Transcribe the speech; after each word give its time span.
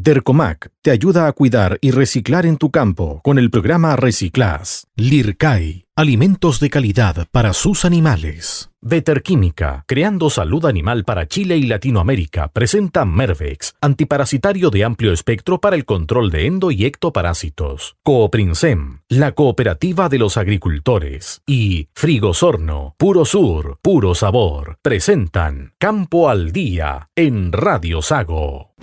Dercomac 0.00 0.70
te 0.80 0.92
ayuda 0.92 1.26
a 1.26 1.32
cuidar 1.32 1.78
y 1.80 1.90
reciclar 1.90 2.46
en 2.46 2.56
tu 2.56 2.70
campo 2.70 3.20
con 3.24 3.38
el 3.38 3.50
programa 3.50 3.96
Reciclas. 3.96 4.86
Lircai, 4.94 5.86
alimentos 5.96 6.60
de 6.60 6.70
calidad 6.70 7.26
para 7.32 7.52
sus 7.52 7.84
animales. 7.84 8.70
Veterquímica, 8.80 9.84
creando 9.88 10.30
salud 10.30 10.64
animal 10.66 11.04
para 11.04 11.26
Chile 11.26 11.56
y 11.56 11.64
Latinoamérica, 11.64 12.46
presenta 12.46 13.04
Mervex, 13.04 13.74
antiparasitario 13.80 14.70
de 14.70 14.84
amplio 14.84 15.12
espectro 15.12 15.60
para 15.60 15.74
el 15.74 15.84
control 15.84 16.30
de 16.30 16.46
endo 16.46 16.70
y 16.70 16.84
ectoparásitos. 16.84 17.96
Cooprinsem, 18.04 19.00
la 19.08 19.32
cooperativa 19.32 20.08
de 20.08 20.18
los 20.18 20.36
agricultores. 20.36 21.42
Y 21.44 21.88
Frigosorno, 21.94 22.94
puro 22.96 23.24
sur, 23.24 23.78
puro 23.82 24.14
sabor, 24.14 24.78
presentan 24.80 25.72
Campo 25.78 26.28
al 26.28 26.52
Día 26.52 27.10
en 27.16 27.50
Radio 27.50 28.00
Sago. 28.00 28.74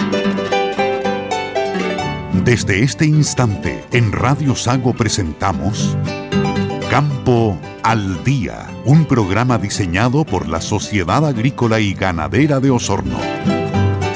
Desde 2.44 2.84
este 2.84 3.06
instante, 3.06 3.84
en 3.92 4.12
Radio 4.12 4.56
Sago 4.56 4.94
presentamos 4.94 5.98
Campo 6.90 7.58
al 7.84 8.24
Día, 8.24 8.68
un 8.86 9.06
programa 9.06 9.58
diseñado 9.58 10.26
por 10.26 10.48
la 10.48 10.62
Sociedad 10.62 11.26
Agrícola 11.26 11.80
y 11.80 11.94
Ganadera 11.94 12.60
de 12.60 12.70
Osorno. 12.70 13.18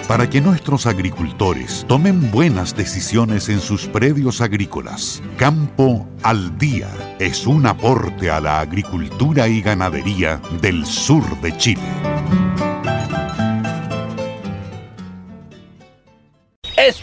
Para 0.07 0.29
que 0.29 0.41
nuestros 0.41 0.85
agricultores 0.85 1.85
tomen 1.87 2.31
buenas 2.31 2.75
decisiones 2.75 3.49
en 3.49 3.59
sus 3.59 3.87
predios 3.87 4.41
agrícolas, 4.41 5.21
Campo 5.37 6.07
al 6.21 6.57
Día 6.57 6.89
es 7.19 7.47
un 7.47 7.65
aporte 7.65 8.29
a 8.29 8.41
la 8.41 8.59
agricultura 8.59 9.47
y 9.47 9.61
ganadería 9.61 10.41
del 10.61 10.85
sur 10.85 11.23
de 11.41 11.55
Chile. 11.57 12.18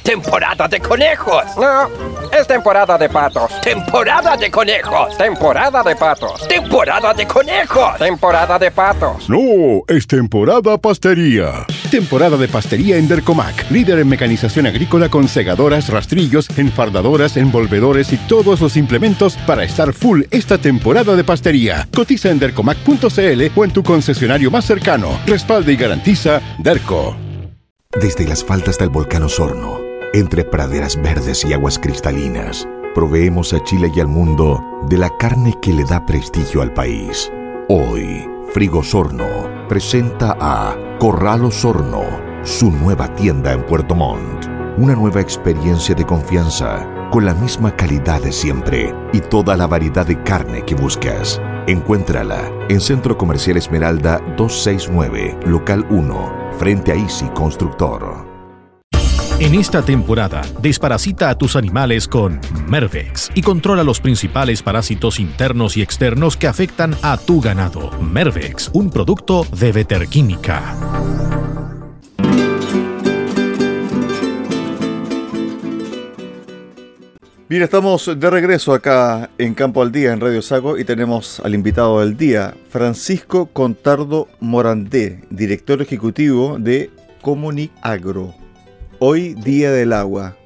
Temporada 0.06 0.68
de 0.68 0.78
conejos. 0.80 1.44
No, 1.56 1.88
es 2.32 2.46
temporada 2.46 2.96
de 2.96 3.08
patos. 3.08 3.60
Temporada 3.60 4.36
de 4.36 4.50
conejos. 4.50 5.18
Temporada 5.18 5.82
de 5.82 5.96
patos. 5.96 6.46
Temporada 6.46 7.12
de 7.12 7.26
conejos. 7.26 7.98
Temporada 7.98 8.58
de 8.58 8.70
patos. 8.70 9.28
No, 9.28 9.82
es 9.88 10.06
temporada 10.06 10.78
pastería. 10.78 11.66
Temporada 11.90 12.36
de 12.36 12.46
pastería 12.46 12.96
en 12.96 13.08
Dercomac, 13.08 13.68
líder 13.70 13.98
en 13.98 14.08
mecanización 14.08 14.66
agrícola 14.66 15.08
con 15.08 15.26
segadoras, 15.26 15.88
rastrillos, 15.88 16.48
enfardadoras, 16.56 17.36
envolvedores 17.36 18.12
y 18.12 18.16
todos 18.16 18.60
los 18.60 18.76
implementos 18.76 19.36
para 19.46 19.64
estar 19.64 19.92
full 19.92 20.22
esta 20.30 20.58
temporada 20.58 21.16
de 21.16 21.24
pastería. 21.24 21.88
Cotiza 21.92 22.30
en 22.30 22.38
dercomac.cl 22.38 23.42
o 23.56 23.64
en 23.64 23.70
tu 23.72 23.82
concesionario 23.82 24.52
más 24.52 24.66
cercano. 24.66 25.18
Respalda 25.26 25.72
y 25.72 25.76
garantiza 25.76 26.40
Derco. 26.58 27.16
Desde 28.00 28.26
las 28.26 28.44
faldas 28.44 28.76
del 28.78 28.90
volcán 28.90 29.22
Osorno, 29.22 29.80
entre 30.12 30.44
praderas 30.44 31.00
verdes 31.00 31.44
y 31.44 31.52
aguas 31.52 31.78
cristalinas, 31.78 32.66
proveemos 32.94 33.52
a 33.52 33.62
Chile 33.64 33.90
y 33.94 34.00
al 34.00 34.08
mundo 34.08 34.62
de 34.88 34.98
la 34.98 35.10
carne 35.18 35.54
que 35.60 35.72
le 35.72 35.84
da 35.84 36.04
prestigio 36.06 36.62
al 36.62 36.72
país. 36.72 37.30
Hoy, 37.68 38.28
Frigosorno 38.52 39.66
presenta 39.68 40.36
a 40.40 40.76
Corral 40.98 41.44
Osorno, 41.44 42.04
su 42.42 42.70
nueva 42.70 43.14
tienda 43.14 43.52
en 43.52 43.66
Puerto 43.66 43.94
Montt. 43.94 44.46
Una 44.78 44.94
nueva 44.94 45.20
experiencia 45.20 45.94
de 45.94 46.04
confianza, 46.04 46.88
con 47.10 47.24
la 47.24 47.34
misma 47.34 47.74
calidad 47.74 48.22
de 48.22 48.32
siempre 48.32 48.94
y 49.12 49.20
toda 49.20 49.56
la 49.56 49.66
variedad 49.66 50.06
de 50.06 50.22
carne 50.22 50.64
que 50.64 50.74
buscas. 50.74 51.40
Encuéntrala 51.66 52.50
en 52.68 52.80
Centro 52.80 53.18
Comercial 53.18 53.56
Esmeralda 53.56 54.18
269, 54.36 55.38
Local 55.46 55.86
1 55.90 56.46
frente 56.58 56.92
a 56.92 56.94
Easy 56.94 57.26
Constructor. 57.34 58.35
En 59.38 59.54
esta 59.54 59.82
temporada, 59.82 60.40
desparasita 60.62 61.28
a 61.28 61.36
tus 61.36 61.56
animales 61.56 62.08
con 62.08 62.40
Mervex 62.68 63.30
y 63.34 63.42
controla 63.42 63.84
los 63.84 64.00
principales 64.00 64.62
parásitos 64.62 65.20
internos 65.20 65.76
y 65.76 65.82
externos 65.82 66.38
que 66.38 66.46
afectan 66.46 66.96
a 67.02 67.18
tu 67.18 67.42
ganado. 67.42 67.90
Mervex, 68.00 68.70
un 68.72 68.88
producto 68.88 69.46
de 69.52 69.72
Veterquímica. 69.72 70.74
Bien, 77.46 77.62
estamos 77.62 78.10
de 78.18 78.30
regreso 78.30 78.72
acá 78.72 79.28
en 79.36 79.52
Campo 79.52 79.82
al 79.82 79.92
Día, 79.92 80.14
en 80.14 80.20
Radio 80.20 80.40
Sago, 80.40 80.78
y 80.78 80.84
tenemos 80.84 81.40
al 81.40 81.54
invitado 81.54 82.00
del 82.00 82.16
día, 82.16 82.54
Francisco 82.70 83.50
Contardo 83.52 84.28
Morandé, 84.40 85.20
director 85.28 85.82
ejecutivo 85.82 86.56
de 86.58 86.90
Comunic 87.20 87.70
Agro. 87.82 88.45
Hoy, 88.98 89.34
Día 89.34 89.70
del 89.72 89.92
Agua. 89.92 90.36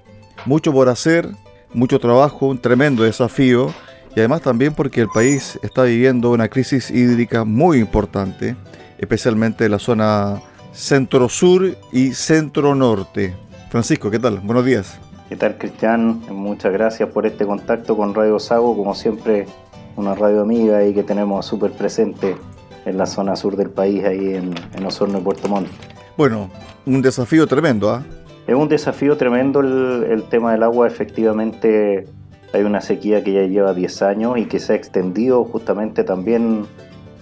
Mucho 0.44 0.72
por 0.72 0.88
hacer, 0.88 1.28
mucho 1.72 2.00
trabajo, 2.00 2.46
un 2.46 2.58
tremendo 2.58 3.04
desafío, 3.04 3.72
y 4.16 4.18
además 4.18 4.42
también 4.42 4.74
porque 4.74 5.00
el 5.00 5.08
país 5.08 5.56
está 5.62 5.84
viviendo 5.84 6.32
una 6.32 6.48
crisis 6.48 6.90
hídrica 6.90 7.44
muy 7.44 7.78
importante, 7.78 8.56
especialmente 8.98 9.66
en 9.66 9.70
la 9.70 9.78
zona 9.78 10.42
centro-sur 10.72 11.76
y 11.92 12.12
centro-norte. 12.12 13.36
Francisco, 13.70 14.10
¿qué 14.10 14.18
tal? 14.18 14.40
Buenos 14.40 14.64
días. 14.64 14.98
¿Qué 15.28 15.36
tal 15.36 15.56
Cristian? 15.56 16.20
Muchas 16.30 16.72
gracias 16.72 17.08
por 17.10 17.26
este 17.26 17.46
contacto 17.46 17.96
con 17.96 18.14
Radio 18.16 18.40
Sago, 18.40 18.76
como 18.76 18.96
siempre 18.96 19.46
una 19.94 20.16
radio 20.16 20.40
amiga 20.40 20.84
y 20.84 20.92
que 20.92 21.04
tenemos 21.04 21.46
súper 21.46 21.70
presente 21.70 22.36
en 22.84 22.98
la 22.98 23.06
zona 23.06 23.36
sur 23.36 23.56
del 23.56 23.70
país, 23.70 24.04
ahí 24.04 24.34
en, 24.34 24.54
en 24.74 24.84
Osorno 24.84 25.18
y 25.18 25.22
Puerto 25.22 25.48
Montt. 25.48 25.68
Bueno, 26.16 26.50
un 26.84 27.00
desafío 27.00 27.46
tremendo, 27.46 27.90
¿ah? 27.90 28.02
Es 28.50 28.56
un 28.56 28.68
desafío 28.68 29.16
tremendo 29.16 29.60
el, 29.60 30.24
tema 30.24 30.50
del 30.50 30.64
agua, 30.64 30.88
efectivamente 30.88 32.08
hay 32.52 32.62
una 32.64 32.80
sequía 32.80 33.22
que 33.22 33.32
ya 33.32 33.42
lleva 33.42 33.74
10 33.74 34.02
años 34.02 34.38
y 34.38 34.46
que 34.46 34.58
se 34.58 34.72
ha 34.72 34.76
extendido 34.76 35.44
justamente 35.44 36.02
también, 36.02 36.66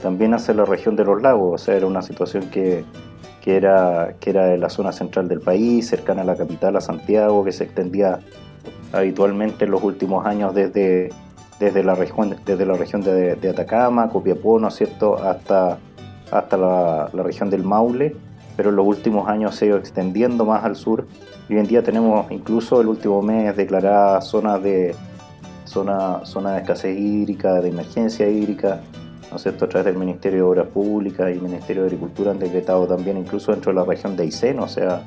también 0.00 0.32
hacia 0.32 0.54
la 0.54 0.64
región 0.64 0.96
de 0.96 1.04
los 1.04 1.20
lagos, 1.20 1.60
o 1.60 1.62
sea, 1.62 1.76
era 1.76 1.86
una 1.86 2.00
situación 2.00 2.48
que 2.48 2.82
que 3.42 3.56
era, 3.56 4.14
que 4.20 4.30
era 4.30 4.46
de 4.46 4.56
la 4.56 4.70
zona 4.70 4.90
central 4.90 5.28
del 5.28 5.40
país, 5.40 5.88
cercana 5.88 6.22
a 6.22 6.24
la 6.24 6.34
capital, 6.34 6.76
a 6.76 6.80
Santiago, 6.80 7.44
que 7.44 7.52
se 7.52 7.64
extendía 7.64 8.20
habitualmente 8.92 9.66
en 9.66 9.70
los 9.70 9.82
últimos 9.82 10.24
años 10.26 10.54
desde, 10.54 11.10
desde, 11.60 11.84
la, 11.84 11.94
región, 11.94 12.36
desde 12.46 12.64
la 12.64 12.74
región 12.74 13.02
de, 13.02 13.48
Atacama, 13.50 14.08
Copiapó, 14.08 14.58
¿no 14.58 14.68
es 14.68 14.76
cierto?, 14.76 15.16
hasta, 15.16 15.78
hasta 16.30 16.56
la, 16.56 17.10
región 17.22 17.50
del 17.50 17.64
Maule, 17.64 18.16
pero 18.58 18.70
en 18.70 18.76
los 18.76 18.86
últimos 18.86 19.28
años 19.28 19.54
se 19.54 19.66
ha 19.66 19.68
ido 19.68 19.78
extendiendo 19.78 20.44
más 20.44 20.64
al 20.64 20.74
sur 20.74 21.06
y 21.48 21.54
hoy 21.54 21.60
en 21.60 21.68
día 21.68 21.84
tenemos 21.84 22.28
incluso 22.32 22.80
el 22.80 22.88
último 22.88 23.22
mes 23.22 23.56
declaradas 23.56 24.26
zonas 24.26 24.60
de, 24.60 24.96
zona, 25.64 26.24
zona 26.24 26.58
escasez 26.58 26.98
hídrica, 26.98 27.60
de 27.60 27.68
emergencia 27.68 28.28
hídrica, 28.28 28.80
¿no 29.30 29.38
cierto? 29.38 29.66
a 29.66 29.68
través 29.68 29.84
del 29.86 29.96
Ministerio 29.96 30.38
de 30.38 30.42
Obras 30.42 30.66
Públicas 30.66 31.32
y 31.32 31.38
Ministerio 31.38 31.82
de 31.82 31.90
Agricultura 31.90 32.32
han 32.32 32.40
decretado 32.40 32.84
también 32.88 33.16
incluso 33.16 33.52
dentro 33.52 33.70
de 33.70 33.78
la 33.78 33.84
región 33.84 34.16
de 34.16 34.24
Aysén, 34.24 34.58
o 34.58 34.66
sea, 34.66 35.02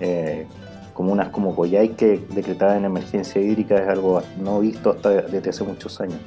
eh, 0.00 0.48
comunas 0.92 1.28
como 1.28 1.54
que 1.62 2.20
decretadas 2.34 2.76
en 2.76 2.86
emergencia 2.86 3.40
hídrica 3.40 3.76
es 3.76 3.88
algo 3.88 4.20
no 4.42 4.58
visto 4.58 4.90
hasta 4.90 5.10
desde 5.10 5.50
hace 5.50 5.62
muchos 5.62 6.00
años. 6.00 6.18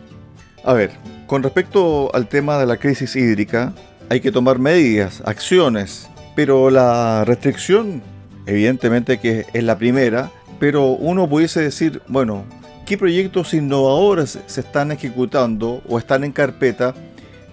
A 0.64 0.72
ver, 0.72 0.92
con 1.28 1.44
respecto 1.44 2.10
al 2.16 2.30
tema 2.30 2.58
de 2.58 2.66
la 2.68 2.78
crisis 2.78 3.18
hídrica, 3.18 3.74
hay 4.08 4.22
que 4.22 4.32
tomar 4.32 4.60
medidas, 4.60 5.22
acciones, 5.26 6.10
pero 6.36 6.70
la 6.70 7.24
restricción, 7.26 8.02
evidentemente 8.46 9.20
que 9.20 9.46
es 9.54 9.64
la 9.64 9.78
primera, 9.78 10.32
pero 10.60 10.88
uno 10.88 11.28
pudiese 11.28 11.62
decir, 11.62 12.02
bueno, 12.08 12.44
¿qué 12.86 12.98
proyectos 12.98 13.54
innovadores 13.54 14.40
se 14.46 14.62
están 14.62 14.92
ejecutando 14.92 15.82
o 15.88 15.98
están 15.98 16.24
en 16.24 16.32
carpeta 16.32 16.94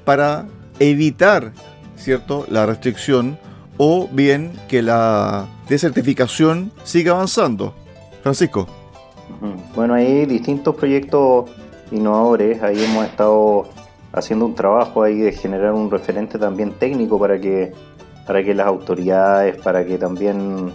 para 0.05 0.47
evitar 0.79 1.53
¿cierto? 1.97 2.47
la 2.49 2.67
restricción 2.67 3.39
o 3.77 4.09
bien 4.13 4.53
que 4.69 4.83
la 4.83 5.47
desertificación 5.69 6.73
siga 6.85 7.13
avanzando. 7.13 7.75
Francisco. 8.23 8.67
Bueno, 9.75 9.95
hay 9.95 10.27
distintos 10.27 10.75
proyectos 10.75 11.49
innovadores, 11.91 12.63
ahí 12.63 12.85
hemos 12.85 13.07
estado 13.07 13.69
haciendo 14.13 14.47
un 14.47 14.55
trabajo 14.55 15.03
ahí 15.03 15.19
de 15.19 15.33
generar 15.33 15.73
un 15.73 15.91
referente 15.91 16.39
también 16.39 16.73
técnico 16.73 17.19
para 17.19 17.41
que, 17.41 17.73
para 18.31 18.45
que 18.45 18.55
las 18.55 18.69
autoridades, 18.69 19.57
para 19.57 19.85
que 19.85 19.99
también 19.99 20.71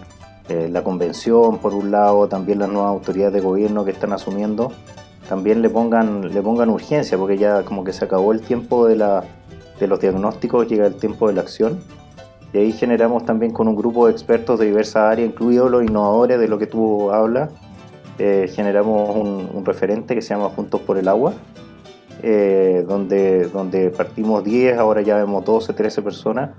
eh, 0.49 0.67
la 0.69 0.83
convención, 0.83 1.59
por 1.59 1.73
un 1.73 1.89
lado, 1.89 2.27
también 2.27 2.59
las 2.59 2.67
nuevas 2.67 2.89
autoridades 2.89 3.31
de 3.31 3.39
gobierno 3.39 3.85
que 3.85 3.91
están 3.91 4.11
asumiendo, 4.11 4.73
también 5.29 5.61
le 5.61 5.69
pongan, 5.69 6.33
le 6.33 6.41
pongan 6.41 6.67
urgencia, 6.67 7.17
porque 7.17 7.37
ya 7.37 7.63
como 7.63 7.85
que 7.85 7.93
se 7.93 8.03
acabó 8.03 8.33
el 8.33 8.41
tiempo 8.41 8.87
de, 8.87 8.97
la, 8.97 9.23
de 9.79 9.87
los 9.87 10.01
diagnósticos, 10.01 10.67
llega 10.67 10.85
el 10.85 10.95
tiempo 10.95 11.29
de 11.29 11.35
la 11.35 11.43
acción. 11.43 11.79
Y 12.51 12.57
ahí 12.57 12.73
generamos 12.73 13.23
también 13.23 13.53
con 13.53 13.69
un 13.69 13.77
grupo 13.77 14.07
de 14.07 14.11
expertos 14.11 14.59
de 14.59 14.65
diversas 14.65 15.13
áreas, 15.13 15.29
incluidos 15.29 15.71
los 15.71 15.81
innovadores 15.81 16.37
de 16.37 16.49
lo 16.49 16.59
que 16.59 16.67
tú 16.67 17.09
hablas, 17.09 17.51
eh, 18.19 18.51
generamos 18.53 19.15
un, 19.15 19.63
referente 19.63 20.13
que 20.13 20.21
se 20.21 20.33
llama 20.33 20.49
Juntos 20.49 20.81
por 20.81 20.97
el 20.97 21.07
Agua, 21.07 21.31
eh, 22.21 22.83
donde, 22.85 23.47
donde 23.47 23.91
partimos 23.91 24.43
10, 24.43 24.77
ahora 24.77 25.01
ya 25.01 25.15
vemos 25.15 25.45
12, 25.45 25.71
13 25.71 26.01
personas 26.01 26.49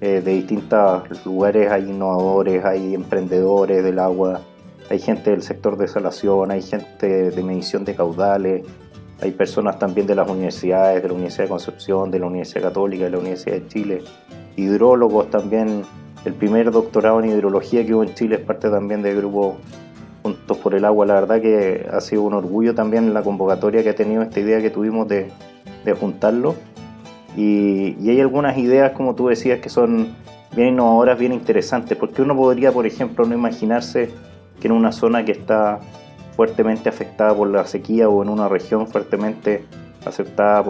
eh, 0.00 0.20
de 0.20 0.32
distintos 0.32 1.24
lugares, 1.26 1.70
hay 1.70 1.90
innovadores, 1.90 2.64
hay 2.64 2.94
emprendedores 2.94 3.84
del 3.84 3.98
agua, 3.98 4.40
hay 4.88 4.98
gente 4.98 5.30
del 5.30 5.42
sector 5.42 5.76
de 5.76 5.88
salación, 5.88 6.50
hay 6.50 6.62
gente 6.62 7.30
de 7.30 7.42
medición 7.42 7.84
de 7.84 7.94
caudales, 7.94 8.64
hay 9.22 9.32
personas 9.32 9.78
también 9.78 10.06
de 10.06 10.14
las 10.14 10.28
universidades, 10.28 11.02
de 11.02 11.08
la 11.08 11.14
Universidad 11.14 11.44
de 11.44 11.50
Concepción, 11.50 12.10
de 12.10 12.18
la 12.18 12.26
Universidad 12.26 12.62
Católica, 12.62 13.04
de 13.04 13.10
la 13.10 13.18
Universidad 13.18 13.56
de 13.56 13.68
Chile, 13.68 14.02
hidrólogos 14.56 15.30
también. 15.30 15.82
El 16.24 16.34
primer 16.34 16.70
doctorado 16.70 17.20
en 17.20 17.30
hidrología 17.30 17.84
que 17.84 17.94
hubo 17.94 18.02
en 18.02 18.14
Chile 18.14 18.36
es 18.36 18.40
parte 18.42 18.68
también 18.68 19.02
del 19.02 19.16
grupo 19.16 19.56
Juntos 20.22 20.58
por 20.58 20.74
el 20.74 20.84
Agua. 20.84 21.06
La 21.06 21.14
verdad 21.14 21.40
que 21.40 21.86
ha 21.90 22.00
sido 22.00 22.22
un 22.22 22.34
orgullo 22.34 22.74
también 22.74 23.14
la 23.14 23.22
convocatoria 23.22 23.82
que 23.82 23.90
ha 23.90 23.94
tenido 23.94 24.22
esta 24.22 24.40
idea 24.40 24.60
que 24.60 24.70
tuvimos 24.70 25.08
de, 25.08 25.30
juntarlo. 25.98 26.54
Y, 27.36 28.08
hay 28.08 28.20
algunas 28.20 28.58
ideas, 28.58 28.92
como 28.92 29.14
tú 29.14 29.28
decías, 29.28 29.60
que 29.60 29.68
son 29.68 30.14
bien 30.54 30.68
innovadoras, 30.68 31.18
bien 31.18 31.32
interesantes, 31.32 31.96
porque 31.96 32.22
uno 32.22 32.36
podría, 32.36 32.72
por 32.72 32.86
ejemplo, 32.86 33.24
no 33.24 33.34
imaginarse 33.34 34.10
que 34.60 34.68
en 34.68 34.72
una 34.72 34.92
zona 34.92 35.24
que 35.24 35.32
está 35.32 35.80
fuertemente 36.36 36.88
afectada 36.88 37.34
por 37.34 37.48
la 37.48 37.66
sequía 37.66 38.08
o 38.08 38.22
en 38.22 38.28
una 38.28 38.48
región 38.48 38.86
fuertemente 38.86 39.64
afectada, 40.04 40.64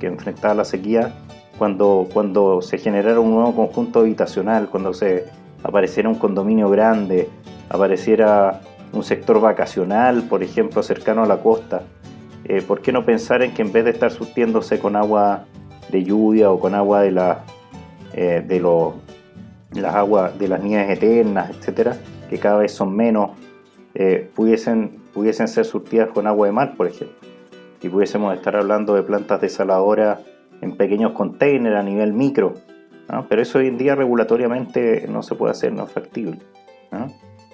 que 0.00 0.06
enfrentada 0.06 0.52
a 0.52 0.56
la 0.56 0.64
sequía, 0.64 1.12
cuando, 1.58 2.08
cuando 2.12 2.62
se 2.62 2.78
generara 2.78 3.20
un 3.20 3.34
nuevo 3.34 3.54
conjunto 3.54 4.00
habitacional, 4.00 4.68
cuando 4.68 4.94
se 4.94 5.26
apareciera 5.62 6.08
un 6.08 6.14
condominio 6.14 6.70
grande, 6.70 7.28
apareciera 7.68 8.60
un 8.92 9.02
sector 9.02 9.40
vacacional, 9.40 10.22
por 10.22 10.42
ejemplo, 10.42 10.82
cercano 10.82 11.24
a 11.24 11.26
la 11.26 11.38
costa, 11.38 11.82
eh, 12.48 12.62
¿por 12.62 12.80
qué 12.80 12.92
no 12.92 13.04
pensar 13.04 13.42
en 13.42 13.52
que 13.52 13.60
en 13.60 13.72
vez 13.72 13.84
de 13.84 13.90
estar 13.90 14.10
surtiéndose 14.10 14.78
con 14.78 14.96
agua 14.96 15.44
de 15.90 16.02
lluvia 16.02 16.50
o 16.50 16.58
con 16.58 16.74
agua 16.74 17.02
de, 17.02 17.10
la, 17.10 17.44
eh, 18.14 18.42
de, 18.46 18.60
las 19.80 19.94
aguas 19.94 20.38
de 20.38 20.48
las 20.48 20.62
nieves 20.62 20.88
eternas, 20.90 21.50
etcétera, 21.50 21.96
que 22.30 22.38
cada 22.38 22.58
vez 22.58 22.72
son 22.72 22.96
menos, 22.96 23.32
eh, 23.94 24.30
pudiesen, 24.34 24.98
pudiesen 25.12 25.46
ser 25.46 25.66
surtidas 25.66 26.08
con 26.08 26.26
agua 26.26 26.46
de 26.46 26.52
mar, 26.52 26.74
por 26.74 26.86
ejemplo. 26.86 27.16
Y 27.82 27.88
pudiésemos 27.90 28.34
estar 28.34 28.56
hablando 28.56 28.94
de 28.94 29.02
plantas 29.02 29.42
desaladoras 29.42 30.20
en 30.62 30.74
pequeños 30.76 31.12
containers 31.12 31.76
a 31.76 31.82
nivel 31.82 32.14
micro. 32.14 32.54
Pero 33.28 33.40
eso 33.40 33.58
hoy 33.58 33.68
en 33.68 33.78
día 33.78 33.94
regulatoriamente 33.94 35.06
no 35.08 35.22
se 35.22 35.34
puede 35.34 35.52
hacer, 35.52 35.72
no 35.72 35.84
es 35.84 35.90
factible. 35.90 36.38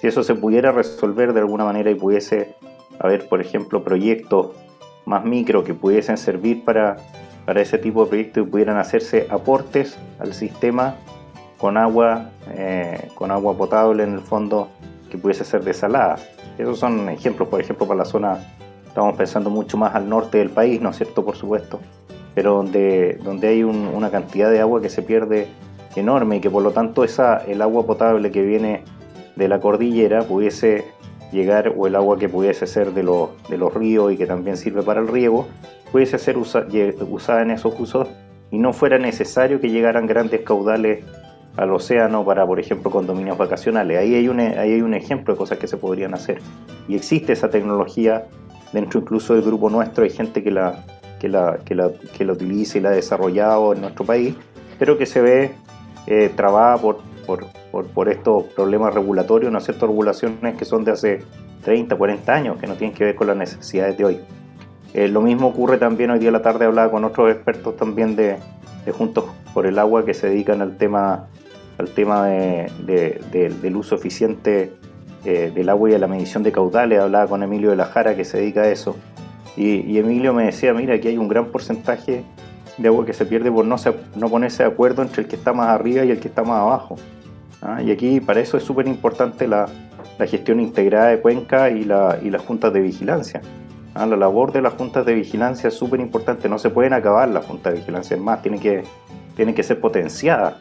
Si 0.00 0.06
eso 0.08 0.22
se 0.24 0.34
pudiera 0.34 0.72
resolver 0.72 1.32
de 1.32 1.40
alguna 1.40 1.64
manera 1.64 1.90
y 1.90 1.94
pudiese 1.94 2.56
haber, 2.98 3.28
por 3.28 3.40
ejemplo, 3.40 3.84
proyectos 3.84 4.56
más 5.06 5.24
micro 5.24 5.64
que 5.64 5.74
pudiesen 5.74 6.16
servir 6.16 6.64
para, 6.64 6.96
para 7.44 7.60
ese 7.60 7.78
tipo 7.78 8.04
de 8.04 8.08
proyectos 8.10 8.46
y 8.46 8.50
pudieran 8.50 8.76
hacerse 8.76 9.26
aportes 9.30 9.98
al 10.18 10.32
sistema 10.34 10.96
con 11.58 11.76
agua, 11.76 12.30
eh, 12.50 13.08
con 13.14 13.30
agua 13.30 13.56
potable 13.56 14.02
en 14.02 14.14
el 14.14 14.20
fondo 14.20 14.68
que 15.10 15.18
pudiese 15.18 15.44
ser 15.44 15.64
desalada. 15.64 16.16
Esos 16.58 16.78
son 16.78 17.08
ejemplos, 17.08 17.48
por 17.48 17.60
ejemplo, 17.60 17.86
para 17.86 17.98
la 17.98 18.04
zona, 18.04 18.38
estamos 18.86 19.16
pensando 19.16 19.50
mucho 19.50 19.76
más 19.76 19.94
al 19.94 20.08
norte 20.08 20.38
del 20.38 20.50
país, 20.50 20.80
¿no 20.80 20.90
es 20.90 20.96
cierto? 20.96 21.24
Por 21.24 21.36
supuesto, 21.36 21.80
pero 22.34 22.54
donde, 22.54 23.18
donde 23.22 23.48
hay 23.48 23.62
una 23.62 24.10
cantidad 24.10 24.50
de 24.50 24.60
agua 24.60 24.80
que 24.80 24.88
se 24.88 25.02
pierde 25.02 25.48
enorme 25.96 26.36
y 26.36 26.40
que 26.40 26.50
por 26.50 26.62
lo 26.62 26.72
tanto 26.72 27.04
esa, 27.04 27.38
el 27.38 27.62
agua 27.62 27.86
potable 27.86 28.30
que 28.30 28.42
viene 28.42 28.82
de 29.36 29.48
la 29.48 29.60
cordillera 29.60 30.22
pudiese 30.22 30.84
llegar, 31.34 31.74
o 31.76 31.86
el 31.86 31.96
agua 31.96 32.18
que 32.18 32.28
pudiese 32.28 32.66
ser 32.66 32.92
de, 32.92 33.02
los, 33.02 33.30
de 33.48 33.58
los 33.58 33.74
ríos 33.74 34.12
y 34.12 34.16
que 34.16 34.26
también 34.26 34.56
sirve 34.56 34.82
para 34.82 35.00
el 35.00 35.08
riego, 35.08 35.46
pudiese 35.92 36.18
ser 36.18 36.38
usada 36.38 37.42
en 37.42 37.50
esos 37.50 37.78
usos 37.78 38.08
y 38.50 38.58
no 38.58 38.72
fuera 38.72 38.98
necesario 38.98 39.60
que 39.60 39.68
llegaran 39.68 40.06
grandes 40.06 40.40
caudales 40.40 41.04
al 41.56 41.72
océano 41.72 42.24
para, 42.24 42.46
por 42.46 42.58
ejemplo, 42.58 42.90
condominios 42.90 43.36
vacacionales. 43.36 43.98
Ahí 43.98 44.14
hay, 44.14 44.28
un, 44.28 44.40
ahí 44.40 44.72
hay 44.72 44.82
un 44.82 44.94
ejemplo 44.94 45.34
de 45.34 45.38
cosas 45.38 45.58
que 45.58 45.66
se 45.66 45.76
podrían 45.76 46.14
hacer. 46.14 46.40
Y 46.88 46.96
existe 46.96 47.32
esa 47.32 47.50
tecnología 47.50 48.26
dentro 48.72 49.00
incluso 49.00 49.34
del 49.34 49.42
grupo 49.42 49.70
nuestro, 49.70 50.02
hay 50.04 50.10
gente 50.10 50.42
que 50.42 50.50
la, 50.50 50.84
que 51.20 51.28
la, 51.28 51.58
que 51.64 51.74
la, 51.74 51.90
que 52.16 52.24
la 52.24 52.32
utiliza 52.32 52.78
y 52.78 52.80
la 52.80 52.88
ha 52.88 52.92
desarrollado 52.92 53.72
en 53.72 53.80
nuestro 53.80 54.04
país, 54.04 54.34
pero 54.78 54.98
que 54.98 55.06
se 55.06 55.20
ve 55.20 55.52
eh, 56.06 56.30
trabada 56.34 56.76
por, 56.78 56.98
por, 57.24 57.46
por, 57.82 58.08
estos 58.08 58.44
problemas 58.54 58.94
regulatorios, 58.94 59.52
¿no 59.52 59.60
ciertas 59.60 59.88
regulaciones 59.88 60.56
que 60.56 60.64
son 60.64 60.84
de 60.84 60.92
hace 60.92 61.22
30, 61.64 61.96
40 61.96 62.32
años, 62.32 62.56
que 62.58 62.66
no 62.66 62.74
tienen 62.74 62.96
que 62.96 63.04
ver 63.04 63.14
con 63.14 63.26
las 63.26 63.36
necesidades 63.36 63.96
de 63.98 64.04
hoy. 64.04 64.20
Eh, 64.92 65.08
lo 65.08 65.20
mismo 65.20 65.48
ocurre 65.48 65.78
también 65.78 66.10
hoy 66.10 66.20
día 66.20 66.28
a 66.28 66.32
la 66.32 66.42
tarde, 66.42 66.66
hablaba 66.66 66.90
con 66.90 67.04
otros 67.04 67.30
expertos 67.32 67.76
también 67.76 68.14
de, 68.14 68.36
Juntos 68.92 69.24
por 69.54 69.64
el 69.64 69.78
Agua 69.78 70.04
que 70.04 70.12
se 70.12 70.28
dedican 70.28 70.60
al 70.60 70.76
tema 70.76 71.28
al 71.78 71.88
tema 71.88 72.26
del 72.26 73.76
uso 73.76 73.94
eficiente 73.94 74.74
eh, 75.24 75.50
del 75.54 75.70
agua 75.70 75.90
y 75.90 75.94
a 75.94 75.98
la 75.98 76.06
medición 76.06 76.42
de 76.42 76.52
caudales. 76.52 77.00
Hablaba 77.00 77.26
con 77.26 77.42
Emilio 77.42 77.70
de 77.70 77.76
la 77.76 77.86
Jara 77.86 78.14
que 78.14 78.24
se 78.24 78.38
dedica 78.38 78.60
a 78.62 78.68
eso. 78.68 78.94
Y, 79.56 79.98
Emilio 79.98 80.34
me 80.34 80.44
decía, 80.44 80.74
mira, 80.74 80.94
aquí 80.94 81.08
hay 81.08 81.16
un 81.16 81.28
gran 81.28 81.46
porcentaje 81.46 82.24
de 82.76 82.88
agua 82.88 83.06
que 83.06 83.12
se 83.12 83.24
pierde 83.24 83.50
por 83.50 83.64
no, 83.64 83.76
no 84.16 84.28
ponerse 84.28 84.64
de 84.64 84.68
acuerdo 84.68 85.02
entre 85.02 85.22
el 85.22 85.28
que 85.28 85.36
está 85.36 85.52
más 85.52 85.68
arriba 85.68 86.04
y 86.04 86.10
el 86.10 86.20
que 86.20 86.28
está 86.28 86.42
más 86.42 86.60
abajo. 86.60 86.96
¿Ah? 87.64 87.82
Y 87.82 87.90
aquí 87.90 88.20
para 88.20 88.40
eso 88.40 88.56
es 88.56 88.62
súper 88.62 88.86
importante 88.86 89.48
la, 89.48 89.66
gestión 90.28 90.60
integrada 90.60 91.08
de 91.08 91.20
cuenca 91.20 91.70
y, 91.70 91.84
la, 91.84 92.18
y 92.22 92.30
las 92.30 92.42
juntas 92.42 92.72
de 92.72 92.80
vigilancia. 92.80 93.42
¿ah? 93.94 94.06
La 94.06 94.16
labor 94.16 94.52
de 94.52 94.62
las 94.62 94.74
juntas 94.74 95.04
de 95.04 95.14
vigilancia 95.14 95.68
es 95.68 95.74
súper 95.74 95.98
importante, 95.98 96.48
no 96.48 96.58
se 96.58 96.70
pueden 96.70 96.92
acabar 96.92 97.28
las 97.28 97.44
juntas 97.44 97.72
de 97.72 97.80
vigilancia, 97.80 98.16
es 98.16 98.22
más, 98.22 98.40
tienen 98.40 98.60
que, 98.60 98.84
tienen 99.34 99.54
que 99.54 99.62
ser 99.62 99.80
potenciadas 99.80 100.54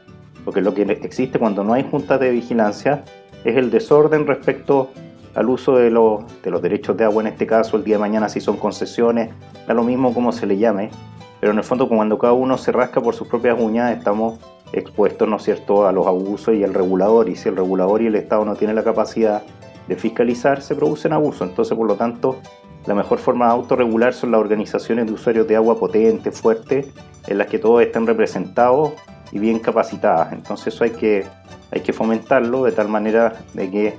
porque 0.43 0.61
lo 0.61 0.73
que 0.73 0.83
existe 0.83 1.39
cuando 1.39 1.63
no 1.63 1.73
hay 1.73 1.83
juntas 1.89 2.19
de 2.19 2.31
vigilancia 2.31 3.03
es 3.43 3.55
el 3.55 3.71
desorden 3.71 4.27
respecto 4.27 4.91
al 5.35 5.49
uso 5.49 5.75
de 5.77 5.89
los, 5.89 6.23
de 6.43 6.51
los 6.51 6.61
derechos 6.61 6.95
de 6.95 7.05
agua, 7.05 7.23
en 7.23 7.27
este 7.27 7.47
caso, 7.47 7.77
el 7.77 7.83
día 7.83 7.95
de 7.95 8.01
mañana 8.01 8.29
si 8.29 8.39
son 8.39 8.57
concesiones, 8.57 9.29
da 9.67 9.73
lo 9.73 9.83
mismo 9.83 10.13
como 10.13 10.31
se 10.31 10.45
le 10.45 10.57
llame, 10.57 10.91
pero 11.39 11.51
en 11.53 11.57
el 11.57 11.63
fondo 11.63 11.87
cuando 11.87 12.17
cada 12.17 12.33
uno 12.33 12.57
se 12.57 12.71
rasca 12.71 13.01
por 13.01 13.15
sus 13.15 13.27
propias 13.27 13.59
uñas 13.59 13.97
estamos 13.97 14.39
expuestos, 14.73 15.27
¿no 15.27 15.39
cierto?, 15.39 15.87
a 15.87 15.91
los 15.91 16.07
abusos 16.07 16.55
y 16.55 16.63
al 16.63 16.73
regulador, 16.73 17.29
y 17.29 17.35
si 17.35 17.49
el 17.49 17.55
regulador 17.55 18.01
y 18.01 18.07
el 18.07 18.15
Estado 18.15 18.43
no 18.43 18.55
tienen 18.55 18.75
la 18.75 18.83
capacidad 18.83 19.43
de 19.87 19.95
fiscalizar, 19.95 20.61
se 20.61 20.75
producen 20.75 21.13
abusos, 21.13 21.47
entonces 21.47 21.77
por 21.77 21.87
lo 21.87 21.95
tanto 21.95 22.37
la 22.85 22.95
mejor 22.95 23.19
forma 23.19 23.45
de 23.45 23.51
autorregular 23.53 24.13
son 24.13 24.31
las 24.31 24.41
organizaciones 24.41 25.05
de 25.05 25.13
usuarios 25.13 25.47
de 25.47 25.55
agua 25.55 25.79
potentes, 25.79 26.39
fuertes, 26.39 26.87
en 27.27 27.37
las 27.37 27.47
que 27.47 27.59
todos 27.59 27.81
estén 27.81 28.05
representados 28.05 28.91
y 29.31 29.39
bien 29.39 29.59
capacitadas. 29.59 30.33
Entonces 30.33 30.73
eso 30.73 30.83
hay 30.83 30.91
que, 30.91 31.25
hay 31.71 31.81
que 31.81 31.93
fomentarlo 31.93 32.65
de 32.65 32.73
tal 32.73 32.89
manera 32.89 33.35
de 33.53 33.71
que 33.71 33.93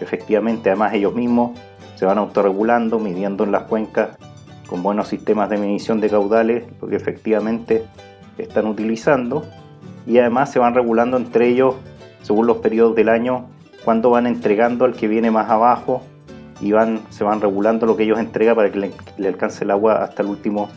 efectivamente 0.00 0.70
además 0.70 0.94
ellos 0.94 1.14
mismos 1.14 1.58
se 1.96 2.06
van 2.06 2.18
autorregulando, 2.18 3.00
midiendo 3.00 3.42
en 3.42 3.50
las 3.50 3.64
cuencas 3.64 4.10
con 4.68 4.82
buenos 4.82 5.08
sistemas 5.08 5.50
de 5.50 5.58
medición 5.58 6.00
de 6.00 6.08
caudales, 6.08 6.64
lo 6.80 6.86
que 6.86 6.94
efectivamente 6.94 7.84
están 8.36 8.66
utilizando, 8.66 9.44
y 10.08 10.18
además 10.18 10.50
se 10.50 10.58
van 10.58 10.74
regulando 10.74 11.16
entre 11.16 11.48
ellos 11.48 11.76
según 12.22 12.46
los 12.46 12.56
periodos 12.58 12.96
del 12.96 13.08
año, 13.08 13.46
cuando 13.84 14.10
van 14.10 14.26
entregando 14.26 14.84
al 14.84 14.94
que 14.94 15.06
viene 15.06 15.30
más 15.30 15.48
abajo 15.48 16.02
y 16.60 16.72
van, 16.72 17.00
se 17.10 17.22
van 17.24 17.40
regulando 17.40 17.86
lo 17.86 17.96
que 17.96 18.02
ellos 18.02 18.18
entregan 18.18 18.56
para 18.56 18.72
que 18.72 18.78
le, 18.78 18.90
le 19.16 19.28
alcance 19.28 19.64
el 19.64 19.70
agua 19.70 20.02
hasta 20.02 20.22
el 20.22 20.28
último 20.28 20.68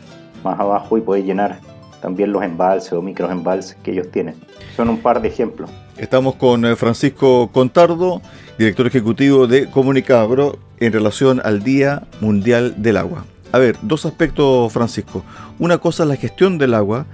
más 0.44 0.60
abajo 0.60 0.96
y 0.96 1.00
puede 1.00 1.24
llenar 1.24 1.58
también 2.00 2.32
los 2.32 2.42
embalses 2.42 2.92
o 2.92 3.00
microembalses 3.00 3.76
que 3.82 3.92
ellos 3.92 4.10
tienen. 4.10 4.34
Son 4.76 4.88
un 4.88 4.98
par 4.98 5.22
de 5.22 5.28
ejemplos. 5.28 5.70
Estamos 5.96 6.34
con 6.34 6.64
eh, 6.64 6.76
Francisco 6.76 7.50
Contardo, 7.52 8.20
director 8.58 8.86
ejecutivo 8.86 9.46
de 9.46 9.70
Comunicabro, 9.70 10.58
en 10.78 10.92
relación 10.92 11.40
al 11.44 11.62
Día 11.62 12.02
Mundial 12.20 12.74
del 12.82 12.96
Agua. 12.96 13.24
A 13.52 13.58
ver, 13.58 13.76
dos 13.82 14.04
aspectos, 14.04 14.72
Francisco. 14.72 15.22
Una 15.58 15.78
cosa 15.78 16.02
es 16.02 16.08
la 16.08 16.16
gestión 16.16 16.58
del 16.58 16.74
agua 16.74 17.06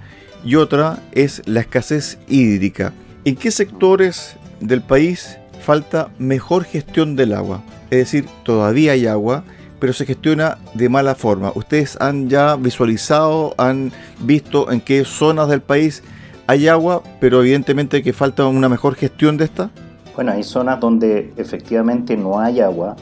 y 0.44 0.56
otra 0.56 0.98
es 1.12 1.42
la 1.46 1.60
escasez 1.60 2.18
hídrica. 2.28 2.92
¿En 3.24 3.36
qué 3.36 3.50
sectores 3.50 4.36
del 4.60 4.82
país 4.82 5.38
falta 5.64 6.08
mejor 6.18 6.64
gestión 6.64 7.16
del 7.16 7.34
agua? 7.34 7.62
Es 7.90 7.98
decir, 7.98 8.26
todavía 8.44 8.92
hay 8.92 9.06
agua, 9.06 9.44
pero 9.78 9.92
se 9.92 10.06
gestiona 10.06 10.58
de 10.74 10.88
mala 10.88 11.14
forma. 11.14 11.52
¿Ustedes 11.54 11.96
han 12.00 12.28
ya 12.28 12.56
visualizado, 12.56 13.54
han 13.58 13.92
visto 14.20 14.70
en 14.70 14.80
qué 14.80 15.04
zonas 15.04 15.48
del 15.48 15.60
país 15.60 16.02
hay 16.46 16.68
agua, 16.68 17.02
pero 17.20 17.40
evidentemente 17.40 18.02
que 18.02 18.12
falta 18.12 18.46
una 18.46 18.68
mejor 18.68 18.94
gestión 18.94 19.36
de 19.36 19.44
esta? 19.44 19.70
Bueno, 20.14 20.32
hay 20.32 20.42
zonas 20.42 20.80
donde 20.80 21.32
efectivamente 21.36 22.16
no 22.16 22.40
hay 22.40 22.60
agua 22.60 22.96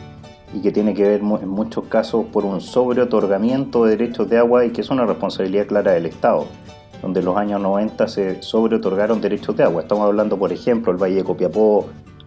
y 0.53 0.61
que 0.61 0.71
tiene 0.71 0.95
que 0.95 1.03
ver 1.03 1.21
en 1.21 1.49
muchos 1.49 1.85
casos 1.87 2.27
por 2.33 2.45
un 2.45 2.61
sobreotorgamiento 2.61 3.85
de 3.85 3.97
derechos 3.97 4.29
de 4.29 4.39
agua 4.39 4.65
y 4.65 4.71
que 4.71 4.81
es 4.81 4.91
una 4.91 5.07
responsabilidad 5.07 5.67
clara 5.67 5.93
del 5.93 6.07
Estado, 6.07 6.47
donde 7.03 7.21
en 7.21 7.27
los 7.27 7.37
años 7.37 7.61
90 7.61 8.09
se 8.09 8.43
sobreotorgaron 8.43 9.21
derechos 9.21 9.57
de 9.57 9.65
agua. 9.65 9.83
Estamos 9.83 10.05
hablando, 10.05 10.39
por 10.39 10.53
ejemplo, 10.53 10.93
el 10.93 10.99
Valle 10.99 11.17
de 11.17 11.25
Copiapó 11.25 11.87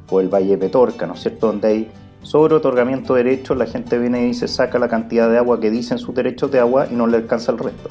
o 0.09 0.19
el 0.19 0.29
Valle 0.29 0.51
de 0.51 0.57
Petorca, 0.57 1.05
¿no 1.07 1.13
es 1.13 1.21
cierto?, 1.21 1.47
donde 1.47 1.67
hay 1.67 1.91
sobre 2.21 2.55
otorgamiento 2.55 3.15
de 3.15 3.23
derechos, 3.23 3.57
la 3.57 3.65
gente 3.65 3.97
viene 3.97 4.21
y 4.21 4.25
dice 4.25 4.47
saca 4.47 4.77
la 4.77 4.89
cantidad 4.89 5.29
de 5.29 5.37
agua 5.37 5.59
que 5.59 5.71
dicen 5.71 5.97
sus 5.97 6.13
derechos 6.13 6.51
de 6.51 6.59
agua 6.59 6.87
y 6.91 6.95
no 6.95 7.07
le 7.07 7.17
alcanza 7.17 7.51
el 7.51 7.57
resto. 7.57 7.89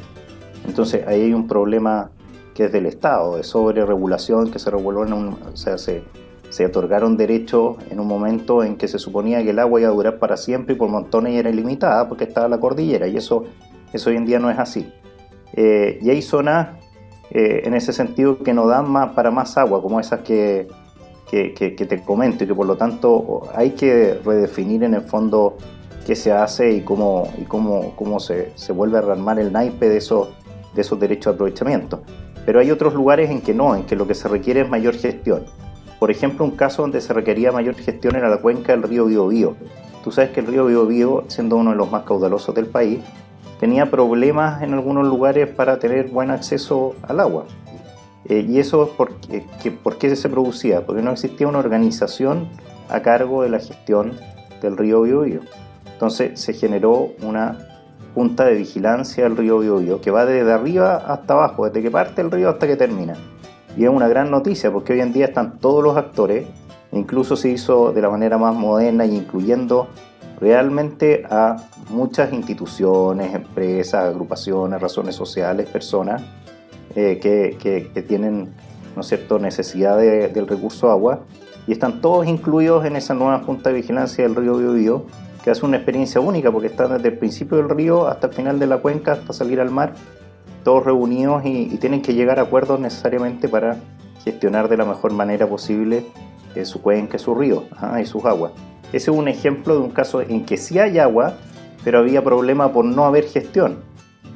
Entonces 0.66 1.06
ahí 1.06 1.22
hay 1.22 1.32
un 1.32 1.46
problema 1.46 2.10
que 2.54 2.66
es 2.66 2.72
del 2.72 2.86
Estado, 2.86 3.36
de 3.36 3.44
sobre 3.44 3.86
regulación, 3.86 4.50
que 4.50 4.58
se 4.58 4.68
en 4.68 5.12
un, 5.12 5.38
o 5.52 5.56
sea, 5.56 5.78
se, 5.78 6.02
se 6.50 6.66
otorgaron 6.66 7.16
derechos 7.16 7.76
en 7.90 8.00
un 8.00 8.06
momento 8.06 8.62
en 8.64 8.76
que 8.76 8.88
se 8.88 8.98
suponía 8.98 9.42
que 9.42 9.50
el 9.50 9.58
agua 9.58 9.80
iba 9.80 9.88
a 9.88 9.92
durar 9.92 10.18
para 10.18 10.36
siempre 10.36 10.74
y 10.74 10.78
por 10.78 10.88
montones 10.88 11.32
y 11.32 11.38
era 11.38 11.50
ilimitada 11.50 12.08
porque 12.08 12.24
estaba 12.24 12.48
la 12.48 12.60
cordillera 12.60 13.06
y 13.06 13.16
eso, 13.16 13.44
eso 13.92 14.10
hoy 14.10 14.16
en 14.16 14.26
día 14.26 14.38
no 14.38 14.50
es 14.50 14.58
así. 14.58 14.92
Eh, 15.60 15.98
y 16.00 16.10
hay 16.10 16.22
zonas 16.22 16.68
eh, 17.32 17.62
en 17.64 17.74
ese 17.74 17.92
sentido 17.92 18.38
que 18.44 18.54
no 18.54 18.68
dan 18.68 18.88
más 18.88 19.10
para 19.14 19.32
más 19.32 19.58
agua, 19.58 19.82
como 19.82 19.98
esas 19.98 20.20
que, 20.20 20.68
que, 21.28 21.50
te 21.50 22.00
comento 22.04 22.44
y 22.44 22.46
que 22.46 22.54
por 22.54 22.64
lo 22.64 22.76
tanto 22.76 23.42
hay 23.52 23.70
que 23.70 24.20
redefinir 24.24 24.84
en 24.84 24.94
el 24.94 25.02
fondo 25.02 25.56
qué 26.06 26.14
se 26.14 26.30
hace 26.30 26.70
y 26.74 26.82
cómo, 26.82 27.28
y 27.36 27.42
cómo, 27.42 27.96
cómo 27.96 28.20
se, 28.20 28.52
se 28.54 28.72
vuelve 28.72 28.98
a 28.98 29.00
rearmar 29.00 29.40
el 29.40 29.52
naipe 29.52 29.88
de 29.88 29.96
esos, 29.96 30.28
de 30.76 30.82
esos 30.82 31.00
derechos 31.00 31.32
de 31.32 31.34
aprovechamiento. 31.34 32.02
Pero 32.46 32.60
hay 32.60 32.70
otros 32.70 32.94
lugares 32.94 33.28
en 33.28 33.40
que 33.40 33.52
no, 33.52 33.74
en 33.74 33.82
que 33.82 33.96
lo 33.96 34.06
que 34.06 34.14
se 34.14 34.28
requiere 34.28 34.60
es 34.60 34.68
mayor 34.68 34.94
gestión. 34.94 35.42
Por 35.98 36.12
ejemplo, 36.12 36.44
un 36.44 36.52
caso 36.52 36.82
donde 36.82 37.00
se 37.00 37.12
requería 37.12 37.50
mayor 37.50 37.74
gestión 37.74 38.14
era 38.14 38.28
la 38.28 38.38
cuenca 38.38 38.70
del 38.74 38.84
río 38.84 39.06
Biobío. 39.06 39.56
Tú 40.04 40.12
sabes 40.12 40.30
que 40.30 40.38
el 40.38 40.46
río 40.46 40.66
Biobío, 40.66 41.24
siendo 41.26 41.56
uno 41.56 41.72
de 41.72 41.76
los 41.76 41.90
más 41.90 42.04
caudalosos 42.04 42.54
del 42.54 42.66
país, 42.66 43.00
tenía 43.60 43.90
problemas 43.90 44.62
en 44.62 44.74
algunos 44.74 45.06
lugares 45.06 45.48
para 45.48 45.78
tener 45.78 46.08
buen 46.08 46.30
acceso 46.30 46.94
al 47.02 47.20
agua. 47.20 47.44
Eh, 48.24 48.44
¿Y 48.48 48.58
eso 48.58 48.92
por 48.96 49.14
qué, 49.20 49.70
por 49.70 49.96
qué 49.98 50.14
se 50.14 50.28
producía? 50.28 50.84
Porque 50.84 51.02
no 51.02 51.12
existía 51.12 51.48
una 51.48 51.58
organización 51.58 52.48
a 52.88 53.00
cargo 53.00 53.42
de 53.42 53.48
la 53.48 53.58
gestión 53.58 54.12
del 54.60 54.76
río 54.76 55.02
Biobío. 55.02 55.40
Entonces 55.92 56.40
se 56.40 56.52
generó 56.52 57.10
una 57.22 57.58
junta 58.14 58.44
de 58.44 58.54
vigilancia 58.54 59.24
del 59.24 59.36
río 59.36 59.58
Biobío 59.58 60.00
que 60.00 60.10
va 60.10 60.26
desde 60.26 60.52
arriba 60.52 60.96
hasta 60.96 61.34
abajo, 61.34 61.66
desde 61.66 61.82
que 61.82 61.90
parte 61.90 62.20
el 62.20 62.30
río 62.30 62.50
hasta 62.50 62.66
que 62.66 62.76
termina. 62.76 63.14
Y 63.76 63.84
es 63.84 63.90
una 63.90 64.08
gran 64.08 64.30
noticia 64.30 64.72
porque 64.72 64.92
hoy 64.92 65.00
en 65.00 65.12
día 65.12 65.26
están 65.26 65.58
todos 65.58 65.82
los 65.82 65.96
actores, 65.96 66.46
incluso 66.92 67.36
se 67.36 67.50
hizo 67.50 67.92
de 67.92 68.02
la 68.02 68.10
manera 68.10 68.36
más 68.38 68.54
moderna 68.54 69.06
y 69.06 69.16
incluyendo 69.16 69.88
realmente 70.40 71.24
a 71.28 71.56
muchas 71.90 72.32
instituciones, 72.32 73.34
empresas, 73.34 74.04
agrupaciones, 74.04 74.80
razones 74.80 75.14
sociales, 75.14 75.68
personas 75.68 76.22
eh, 76.94 77.18
que, 77.20 78.02
tienen 78.06 78.48
¿no 78.96 79.02
cierto? 79.02 79.38
necesidad 79.38 79.98
del 79.98 80.46
recurso 80.46 80.90
agua 80.90 81.20
y 81.66 81.72
están 81.72 82.00
todos 82.00 82.26
incluidos 82.26 82.84
en 82.86 82.96
esa 82.96 83.14
nueva 83.14 83.40
Junta 83.40 83.70
de 83.70 83.76
Vigilancia 83.76 84.24
del 84.24 84.34
Río 84.34 84.56
Biobío 84.56 85.06
que 85.42 85.50
hace 85.50 85.64
una 85.64 85.76
experiencia 85.76 86.20
única 86.20 86.50
porque 86.50 86.68
están 86.68 86.92
desde 86.92 87.08
el 87.08 87.18
principio 87.18 87.58
del 87.58 87.68
río 87.68 88.08
hasta 88.08 88.28
el 88.28 88.32
final 88.32 88.58
de 88.58 88.66
la 88.66 88.78
cuenca, 88.78 89.12
hasta 89.12 89.32
salir 89.32 89.60
al 89.60 89.70
mar 89.70 89.94
todos 90.64 90.84
reunidos 90.84 91.44
y, 91.44 91.76
tienen 91.78 92.02
que 92.02 92.14
llegar 92.14 92.38
a 92.38 92.42
acuerdos 92.42 92.80
necesariamente 92.80 93.48
para 93.48 93.76
gestionar 94.24 94.68
de 94.68 94.76
la 94.76 94.84
mejor 94.84 95.12
manera 95.12 95.46
posible 95.46 96.04
eh, 96.54 96.64
su 96.64 96.82
cuenca, 96.82 97.18
su 97.18 97.34
río 97.34 97.64
y 98.00 98.06
sus 98.06 98.24
aguas. 98.24 98.52
Ese 98.92 99.10
es 99.10 99.16
un 99.16 99.28
ejemplo 99.28 99.74
de 99.74 99.80
un 99.80 99.90
caso 99.90 100.20
en 100.22 100.44
que 100.44 100.56
sí 100.56 100.78
hay 100.78 100.98
agua, 100.98 101.34
pero 101.84 101.98
había 101.98 102.22
problema 102.24 102.72
por 102.72 102.84
no 102.84 103.04
haber 103.04 103.24
gestión. 103.24 103.76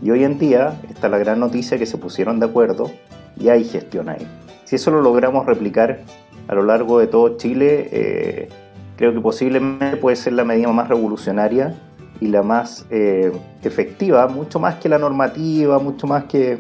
Y 0.03 0.11
hoy 0.11 0.25
en 0.25 0.39
día 0.39 0.81
está 0.91 1.09
la 1.09 1.19
gran 1.19 1.41
noticia 1.41 1.79
que 1.79 1.87
se 1.87 1.97
pusieron 1.97 2.41
de 2.41 2.47
acuerdo 2.47 2.91
y 3.39 3.49
hay 3.49 3.65
gestión 3.65 4.09
ahí. 4.09 4.27
Si 4.65 4.77
eso 4.77 4.91
lo 4.91 5.01
logramos 5.01 5.47
replicar 5.47 6.01
a 6.49 6.55
lo 6.55 6.65
largo 6.65 6.99
de 6.99 7.07
todo 7.07 7.37
Chile, 7.37 7.89
eh, 7.93 8.49
creo 8.97 9.15
que 9.15 9.21
posiblemente 9.21 9.97
puede 9.97 10.17
ser 10.17 10.35
la 10.35 10.45
medida 10.45 10.69
más 10.69 10.89
revolucionaria 10.89 11.75
y 12.21 12.29
la 12.29 12.43
más 12.43 12.87
eh, 12.91 13.33
efectiva, 13.63 14.27
mucho 14.29 14.61
más 14.61 14.77
que 14.77 14.89
la 14.89 14.99
normativa, 14.99 15.79
mucho 15.79 16.07
más 16.07 16.25
que, 16.25 16.59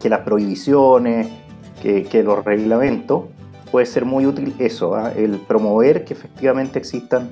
que 0.00 0.08
las 0.08 0.20
prohibiciones, 0.20 1.28
que, 1.80 2.22
los 2.22 2.44
reglamentos, 2.44 3.24
puede 3.70 3.86
ser 3.86 4.04
muy 4.04 4.26
útil 4.26 4.54
eso, 4.58 4.94
¿ah? 4.94 5.12
el 5.16 5.38
promover 5.38 6.04
que 6.04 6.14
efectivamente 6.14 6.78
existan 6.78 7.30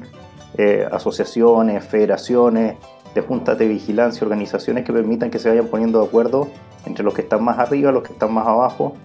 eh, 0.57 0.87
asociaciones, 0.91 1.85
federaciones, 1.85 2.77
de 3.15 3.21
juntas 3.23 3.59
de 3.59 3.67
vigilancia, 3.67 4.25
organizaciones 4.25 4.85
que 4.85 4.93
permitan 4.93 5.31
que 5.31 5.39
se 5.39 5.49
vayan 5.49 5.67
poniendo 5.67 6.01
de 6.01 6.07
acuerdo 6.07 6.49
entre 6.87 7.05
los 7.05 7.15
que 7.15 7.23
están 7.23 7.43
más 7.43 7.59
arriba, 7.59 7.91
los 7.91 8.03
que 8.03 8.13
están 8.13 8.33
más 8.33 8.47
abajo, 8.47 8.97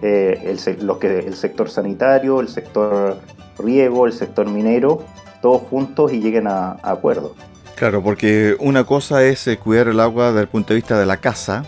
eh, 0.00 0.56
el, 0.66 0.86
los 0.86 0.98
que, 0.98 1.18
el 1.18 1.34
sector 1.34 1.68
sanitario, 1.68 2.40
el 2.40 2.48
sector 2.48 3.18
riego, 3.58 4.06
el 4.06 4.12
sector 4.12 4.48
minero, 4.48 5.04
todos 5.42 5.62
juntos 5.62 6.12
y 6.12 6.20
lleguen 6.20 6.46
a, 6.46 6.76
a 6.82 6.92
acuerdos. 6.92 7.32
Claro, 7.76 8.02
porque 8.02 8.56
una 8.58 8.84
cosa 8.84 9.22
es 9.24 9.46
eh, 9.46 9.56
cuidar 9.56 9.88
el 9.88 10.00
agua 10.00 10.28
desde 10.28 10.42
el 10.42 10.48
punto 10.48 10.68
de 10.70 10.76
vista 10.76 10.98
de 10.98 11.06
la 11.06 11.18
casa 11.18 11.64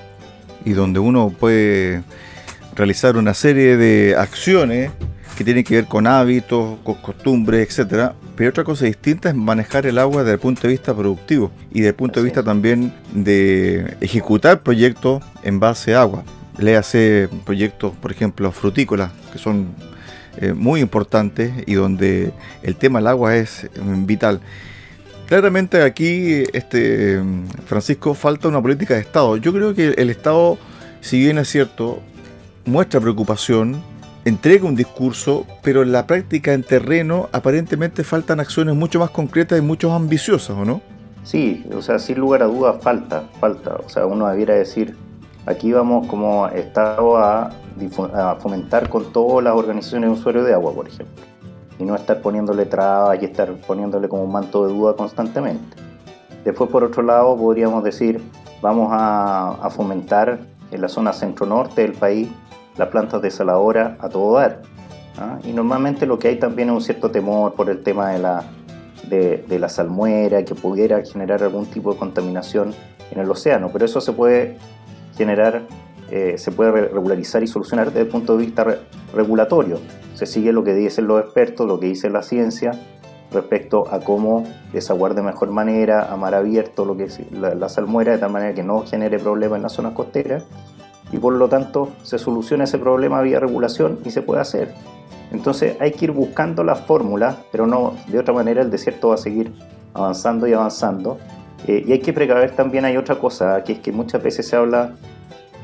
y 0.64 0.72
donde 0.72 1.00
uno 1.00 1.30
puede 1.30 2.02
realizar 2.74 3.16
una 3.16 3.34
serie 3.34 3.76
de 3.76 4.16
acciones 4.16 4.90
que 5.40 5.44
tienen 5.44 5.64
que 5.64 5.74
ver 5.74 5.86
con 5.86 6.06
hábitos, 6.06 6.78
con 6.84 6.96
costumbres, 6.96 7.66
etcétera. 7.66 8.14
Pero 8.36 8.50
otra 8.50 8.62
cosa 8.62 8.84
distinta 8.84 9.30
es 9.30 9.34
manejar 9.34 9.86
el 9.86 9.96
agua 9.98 10.22
desde 10.22 10.34
el 10.34 10.38
punto 10.38 10.60
de 10.60 10.68
vista 10.68 10.94
productivo 10.94 11.50
y 11.70 11.76
desde 11.76 11.88
el 11.88 11.94
punto 11.94 12.20
de 12.20 12.24
vista 12.24 12.42
también 12.42 12.92
de 13.14 13.96
ejecutar 14.02 14.62
proyectos 14.62 15.22
en 15.42 15.58
base 15.58 15.94
a 15.94 16.02
agua. 16.02 16.24
Léase 16.58 17.30
proyectos, 17.46 17.94
por 18.02 18.12
ejemplo, 18.12 18.52
frutícolas, 18.52 19.12
que 19.32 19.38
son 19.38 19.68
eh, 20.36 20.52
muy 20.52 20.82
importantes 20.82 21.50
y 21.66 21.72
donde 21.72 22.34
el 22.62 22.76
tema 22.76 22.98
del 22.98 23.06
agua 23.06 23.34
es 23.34 23.66
mm, 23.82 24.04
vital. 24.04 24.42
Claramente 25.26 25.80
aquí, 25.80 26.42
este, 26.52 27.18
Francisco, 27.64 28.12
falta 28.12 28.46
una 28.46 28.60
política 28.60 28.92
de 28.92 29.00
Estado. 29.00 29.38
Yo 29.38 29.54
creo 29.54 29.74
que 29.74 29.94
el 29.96 30.10
Estado, 30.10 30.58
si 31.00 31.18
bien 31.18 31.38
es 31.38 31.48
cierto, 31.48 32.02
muestra 32.66 33.00
preocupación, 33.00 33.82
entrega 34.30 34.66
un 34.66 34.74
discurso, 34.74 35.44
pero 35.62 35.82
en 35.82 35.92
la 35.92 36.06
práctica, 36.06 36.54
en 36.54 36.62
terreno, 36.62 37.28
aparentemente 37.32 38.02
faltan 38.02 38.40
acciones 38.40 38.74
mucho 38.74 38.98
más 38.98 39.10
concretas 39.10 39.58
y 39.58 39.62
mucho 39.62 39.90
más 39.90 40.00
ambiciosas, 40.00 40.56
¿o 40.56 40.64
no? 40.64 40.80
Sí, 41.22 41.66
o 41.76 41.82
sea, 41.82 41.98
sin 41.98 42.18
lugar 42.18 42.42
a 42.42 42.46
dudas 42.46 42.82
falta, 42.82 43.24
falta. 43.38 43.76
O 43.84 43.88
sea, 43.90 44.06
uno 44.06 44.26
debiera 44.28 44.54
decir, 44.54 44.96
aquí 45.44 45.70
vamos 45.72 46.06
como 46.06 46.48
Estado 46.48 47.18
a, 47.18 47.52
a 48.14 48.36
fomentar 48.36 48.88
con 48.88 49.12
todas 49.12 49.44
las 49.44 49.54
organizaciones 49.54 50.08
de 50.10 50.14
usuarios 50.14 50.46
de 50.46 50.54
agua, 50.54 50.72
por 50.72 50.88
ejemplo 50.88 51.30
y 51.80 51.84
no 51.84 51.96
estar 51.96 52.20
poniéndole 52.20 52.66
trabas 52.66 53.20
y 53.22 53.24
estar 53.24 53.50
poniéndole 53.66 54.08
como 54.08 54.24
un 54.24 54.32
manto 54.32 54.66
de 54.66 54.74
duda 54.74 54.94
constantemente. 54.94 55.76
Después, 56.44 56.70
por 56.70 56.84
otro 56.84 57.02
lado, 57.02 57.36
podríamos 57.36 57.82
decir, 57.82 58.22
vamos 58.60 58.90
a, 58.92 59.68
fomentar 59.70 60.40
en 60.70 60.80
la 60.80 60.88
zona 60.88 61.12
centro-norte 61.12 61.82
del 61.82 61.92
país 61.92 62.28
las 62.80 62.88
plantas 62.88 63.22
desaladora 63.22 63.96
a 64.00 64.08
todo 64.08 64.34
dar. 64.34 64.62
¿ah? 65.18 65.38
Y 65.44 65.52
normalmente 65.52 66.06
lo 66.06 66.18
que 66.18 66.28
hay 66.28 66.38
también 66.38 66.70
es 66.70 66.74
un 66.74 66.80
cierto 66.80 67.10
temor 67.10 67.54
por 67.54 67.70
el 67.70 67.82
tema 67.82 68.10
de 68.10 68.18
la, 68.18 68.42
de, 69.08 69.58
la 69.58 69.68
salmuera, 69.68 70.44
que 70.44 70.54
pudiera 70.54 71.00
generar 71.04 71.42
algún 71.42 71.66
tipo 71.66 71.92
de 71.92 71.98
contaminación 71.98 72.74
en 73.10 73.20
el 73.20 73.30
océano, 73.30 73.70
pero 73.72 73.84
eso 73.84 74.00
se 74.00 74.12
puede 74.12 74.56
generar, 75.16 75.62
eh, 76.10 76.38
se 76.38 76.50
puede 76.50 76.72
regularizar 76.72 77.42
y 77.42 77.46
solucionar 77.46 77.88
desde 77.88 78.00
el 78.00 78.08
punto 78.08 78.36
de 78.36 78.46
vista 78.46 78.66
regulatorio 79.14 79.78
se 80.20 80.26
sigue 80.26 80.52
lo 80.52 80.64
que 80.64 80.74
dicen 80.74 81.06
los 81.06 81.18
expertos, 81.22 81.66
lo 81.66 81.80
que 81.80 81.86
dice 81.86 82.10
la 82.10 82.22
ciencia 82.22 82.72
respecto 83.32 83.84
a 83.90 84.00
cómo 84.00 84.44
desaguar 84.70 85.14
de 85.14 85.22
mejor 85.22 85.50
manera 85.50 86.12
a 86.12 86.16
mar 86.16 86.34
abierto 86.34 86.84
lo 86.84 86.94
que 86.94 87.04
es 87.04 87.20
la, 87.32 87.68
salmuera 87.70 88.12
de 88.12 88.18
tal 88.18 88.30
manera 88.30 88.52
que 88.52 88.62
no 88.62 88.84
genere 88.84 89.18
problemas 89.18 89.56
en 89.56 89.62
las 89.62 89.72
zonas 89.72 89.94
costeras 89.94 90.44
y 91.12 91.18
por 91.18 91.34
lo 91.34 91.48
tanto 91.48 91.90
se 92.02 92.18
soluciona 92.18 92.64
ese 92.64 92.78
problema 92.78 93.20
vía 93.22 93.40
regulación 93.40 93.98
y 94.04 94.10
se 94.10 94.22
puede 94.22 94.40
hacer. 94.40 94.74
Entonces 95.32 95.76
hay 95.80 95.92
que 95.92 96.06
ir 96.06 96.12
buscando 96.12 96.64
las 96.64 96.80
fórmulas, 96.80 97.36
pero 97.52 97.66
no 97.66 97.94
de 98.08 98.18
otra 98.18 98.34
manera 98.34 98.62
el 98.62 98.70
desierto 98.70 99.08
va 99.08 99.14
a 99.14 99.18
seguir 99.18 99.52
avanzando 99.94 100.46
y 100.46 100.52
avanzando. 100.52 101.18
Eh, 101.66 101.84
y 101.86 101.92
hay 101.92 102.00
que 102.00 102.12
precaver 102.12 102.52
también, 102.52 102.84
hay 102.84 102.96
otra 102.96 103.18
cosa, 103.18 103.62
que 103.64 103.74
es 103.74 103.78
que 103.80 103.92
muchas 103.92 104.22
veces 104.22 104.48
se 104.48 104.56
habla 104.56 104.94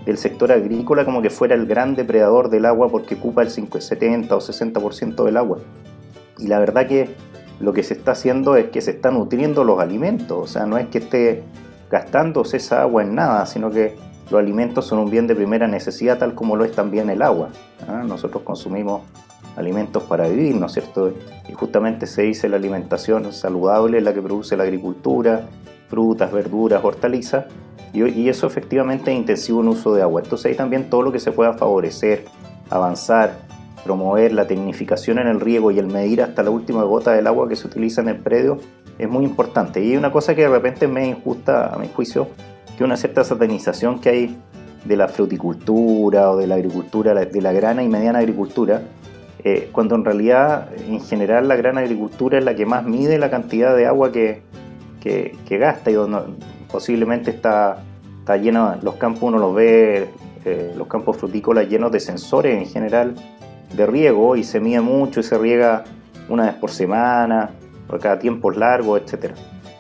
el 0.05 0.19
sector 0.19 0.53
agrícola 0.53 1.05
como 1.05 1.21
que 1.21 1.31
fuera 1.31 1.55
el 1.55 1.67
gran 1.67 1.97
depredador 1.97 2.49
del 2.49 2.65
agua 2.65 2.89
porque 2.89 3.17
ocupa 3.17 3.43
el 3.43 3.51
70 3.51 4.35
o 4.37 4.41
60% 4.41 5.25
del 5.25 5.37
agua. 5.37 5.59
Y 6.39 6.47
la 6.47 6.61
verdad 6.61 6.87
que 6.87 7.11
lo 7.59 7.73
que 7.73 7.83
se 7.83 7.95
está 7.95 8.13
haciendo 8.13 8.57
es 8.57 8.67
que 8.67 8.81
se 8.81 8.93
están 8.93 9.15
nutriendo 9.15 9.65
los 9.65 9.81
alimentos, 9.81 10.39
o 10.39 10.47
sea, 10.47 10.67
no 10.67 10.79
es 10.79 10.87
que 10.89 10.99
esté 10.99 11.43
gastándose 11.91 12.59
esa 12.59 12.83
agua 12.83 13.03
en 13.03 13.15
nada, 13.15 13.47
sino 13.47 13.71
que 13.71 13.97
los 14.31 14.41
alimentos 14.41 14.87
son 14.87 14.99
un 14.99 15.11
bien 15.11 15.27
de 15.27 15.35
primera 15.35 15.69
necesidad 15.69 16.19
tal 16.19 16.35
como 16.35 16.57
lo 16.57 16.65
es 16.65 16.73
también 16.73 17.11
el 17.11 17.23
agua. 17.23 17.51
¿ah? 17.89 18.03
Nosotros 18.07 18.43
consumimos 18.43 19.03
alimentos 19.57 20.03
para 20.03 20.29
vivir, 20.29 20.57
¿no 20.57 20.67
es 20.67 20.73
cierto? 20.73 21.13
Y 21.49 21.53
justamente 21.53 22.07
se 22.07 22.23
dice 22.23 22.49
la 22.49 22.57
alimentación 22.57 23.33
saludable, 23.33 24.01
la 24.01 24.13
que 24.13 24.21
produce 24.21 24.57
la 24.57 24.65
agricultura, 24.65 25.47
frutas, 25.89 26.33
verduras, 26.33 26.85
hortalizas, 26.85 27.47
y, 27.93 28.29
eso 28.29 28.47
efectivamente 28.47 29.11
es 29.11 29.17
intensivo 29.17 29.63
en 29.63 29.69
uso 29.69 29.95
de 29.95 30.03
agua. 30.03 30.21
Entonces 30.23 30.51
hay 30.51 30.57
también 30.57 30.91
todo 30.91 31.03
lo 31.03 31.13
que 31.13 31.19
se 31.19 31.33
pueda 31.33 31.55
favorecer, 31.55 32.27
avanzar, 32.69 33.39
promover 33.85 34.33
la 34.33 34.47
tecnificación 34.47 35.19
en 35.19 35.29
el 35.29 35.41
riego 35.41 35.71
y 35.71 35.79
el 35.79 35.87
medir 35.87 36.21
hasta 36.21 36.43
la 36.43 36.51
última 36.51 36.83
gota 36.83 37.13
del 37.13 37.27
agua 37.27 37.49
que 37.49 37.57
se 37.57 37.67
utiliza 37.67 38.03
en 38.03 38.09
el 38.09 38.17
predio 38.17 38.59
es 38.99 39.09
muy 39.09 39.25
importante. 39.25 39.83
Y 39.83 39.97
una 39.97 40.13
cosa 40.13 40.35
que 40.35 40.43
de 40.43 40.49
repente 40.49 40.87
me 40.89 41.07
injusta 41.07 41.73
a 41.73 41.79
mi 41.79 41.89
juicio, 41.89 42.29
que 42.77 42.85
una 42.85 42.97
cierta 42.97 43.25
satanización 43.25 44.01
que 44.01 44.09
hay 44.09 44.37
de 44.85 44.97
la 44.97 45.09
fruticultura 45.09 46.31
o 46.31 46.37
de 46.37 46.47
la 46.47 46.57
agricultura, 46.57 47.15
de 47.15 47.41
la 47.41 47.53
grana 47.53 47.83
y 47.83 47.89
mediana 47.89 48.21
agricultura, 48.21 48.83
eh, 49.45 49.69
cuando 49.73 49.95
en 49.95 50.05
realidad, 50.05 50.69
en 50.89 51.01
general, 51.01 51.49
la 51.49 51.57
gran 51.57 51.79
agricultura 51.79 52.39
es 52.39 52.45
la 52.45 52.55
que 52.55 52.67
más 52.67 52.85
mide 52.85 53.19
la 53.19 53.31
cantidad 53.31 53.77
de 53.77 53.87
agua 53.87 54.13
que, 54.13 54.43
que, 55.01 55.59
gasta 55.59 55.91
y 55.91 55.95
donde 55.95 56.19
posiblemente 56.71 57.31
está, 57.31 57.83
está 58.19 58.37
lleno, 58.37 58.77
los 58.83 58.97
campos 58.97 59.23
uno 59.23 59.39
los 59.39 59.55
ve, 59.55 60.09
eh, 60.45 60.75
los 60.77 60.89
campos 60.89 61.17
frutícolas 61.17 61.69
llenos 61.69 61.93
de 61.93 62.01
sensores 62.01 62.59
en 62.59 62.67
general 62.67 63.15
de 63.75 63.87
riego 63.87 64.37
y 64.37 64.43
se 64.43 64.59
mide 64.59 64.81
mucho 64.81 65.21
y 65.21 65.23
se 65.23 65.39
riega 65.39 65.85
una 66.29 66.47
vez 66.47 66.55
por 66.55 66.71
semana, 66.71 67.51
por 67.87 68.01
cada 68.01 68.19
tiempo 68.19 68.51
largo, 68.51 68.97
etc. 68.97 69.33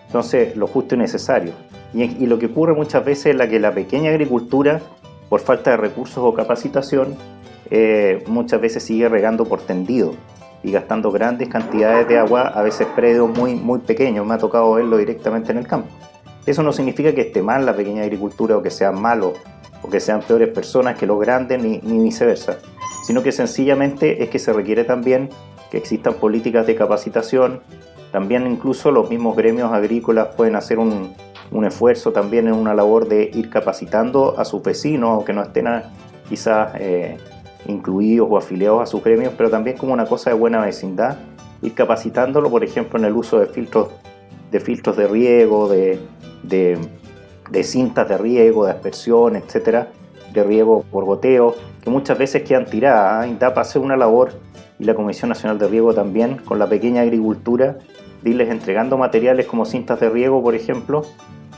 Entonces, 0.06 0.56
lo 0.56 0.66
justo 0.66 0.94
y 0.94 0.98
necesario. 0.98 1.52
Y, 1.96 2.26
lo 2.26 2.38
que 2.38 2.46
ocurre 2.46 2.74
muchas 2.74 3.06
veces 3.06 3.26
es 3.26 3.36
la 3.36 3.48
que 3.48 3.58
la 3.58 3.72
pequeña 3.72 4.10
agricultura, 4.10 4.82
por 5.30 5.40
falta 5.40 5.70
de 5.70 5.78
recursos 5.78 6.18
o 6.18 6.34
capacitación, 6.34 7.16
eh, 7.70 8.22
muchas 8.26 8.60
veces 8.60 8.82
sigue 8.82 9.08
regando 9.08 9.46
por 9.46 9.62
tendido 9.62 10.12
y 10.62 10.72
gastando 10.72 11.10
grandes 11.10 11.48
cantidades 11.48 12.06
de 12.06 12.18
agua, 12.18 12.48
a 12.48 12.60
veces 12.60 12.86
predios 12.94 13.30
muy, 13.30 13.54
muy 13.54 13.78
pequeños, 13.78 14.26
me 14.26 14.34
ha 14.34 14.38
tocado 14.38 14.74
verlo 14.74 14.98
directamente 14.98 15.52
en 15.52 15.58
el 15.58 15.66
campo. 15.66 15.88
Eso 16.44 16.62
no 16.62 16.70
significa 16.70 17.14
que 17.14 17.22
esté 17.22 17.42
mal 17.42 17.64
la 17.64 17.74
pequeña 17.74 18.02
agricultura 18.02 18.58
o 18.58 18.62
que 18.62 18.70
sean 18.70 19.00
malos 19.00 19.32
o 19.80 19.88
que 19.88 19.98
sean 19.98 20.20
peores 20.20 20.50
personas 20.50 20.98
que 20.98 21.06
los 21.06 21.18
grandes 21.18 21.62
ni, 21.62 21.78
ni 21.78 21.98
viceversa, 22.02 22.58
sino 23.06 23.22
que 23.22 23.32
sencillamente 23.32 24.22
es 24.22 24.28
que 24.28 24.38
se 24.38 24.52
requiere 24.52 24.84
también 24.84 25.30
que 25.70 25.78
existan 25.78 26.14
políticas 26.14 26.66
de 26.66 26.76
capacitación, 26.76 27.62
también 28.12 28.46
incluso 28.46 28.90
los 28.90 29.08
mismos 29.08 29.34
gremios 29.34 29.72
agrícolas 29.72 30.28
pueden 30.36 30.56
hacer 30.56 30.78
un, 30.78 31.14
un 31.50 31.64
esfuerzo 31.64 32.12
también 32.12 32.48
en 32.48 32.54
una 32.54 32.74
labor 32.74 33.08
de 33.08 33.30
ir 33.34 33.50
capacitando 33.50 34.38
a 34.38 34.44
sus 34.44 34.62
vecinos, 34.62 35.24
que 35.24 35.32
no 35.32 35.42
estén 35.42 35.66
quizás 36.28 36.72
eh, 36.78 37.16
incluidos 37.66 38.28
o 38.30 38.36
afiliados 38.36 38.82
a 38.82 38.86
sus 38.86 39.02
gremios, 39.02 39.32
pero 39.36 39.50
también 39.50 39.76
como 39.76 39.92
una 39.92 40.06
cosa 40.06 40.30
de 40.30 40.36
buena 40.36 40.60
vecindad, 40.60 41.16
ir 41.62 41.74
capacitándolo, 41.74 42.50
por 42.50 42.64
ejemplo, 42.64 42.98
en 42.98 43.04
el 43.06 43.14
uso 43.14 43.38
de 43.38 43.46
filtros 43.46 43.88
de, 44.50 44.60
filtros 44.60 44.96
de 44.96 45.06
riego, 45.08 45.68
de, 45.68 45.98
de, 46.42 47.64
cintas 47.64 48.08
de 48.08 48.18
riego, 48.18 48.66
de 48.66 48.72
aspersión, 48.72 49.36
etcétera, 49.36 49.88
de 50.32 50.44
riego 50.44 50.84
por 50.90 51.04
goteo, 51.04 51.54
que 51.82 51.90
muchas 51.90 52.18
veces 52.18 52.42
quedan 52.42 52.66
tiradas. 52.66 53.26
¿eh? 53.26 53.30
INDAP 53.30 53.58
hace 53.58 53.78
una 53.78 53.96
labor, 53.96 54.32
y 54.78 54.84
la 54.84 54.94
Comisión 54.94 55.30
Nacional 55.30 55.58
de 55.58 55.68
Riego 55.68 55.94
también, 55.94 56.36
con 56.36 56.58
la 56.58 56.68
pequeña 56.68 57.00
agricultura, 57.02 57.78
diles 58.22 58.50
entregando 58.50 58.98
materiales 58.98 59.46
como 59.46 59.64
cintas 59.64 60.00
de 60.00 60.10
riego, 60.10 60.42
por 60.42 60.54
ejemplo, 60.54 61.02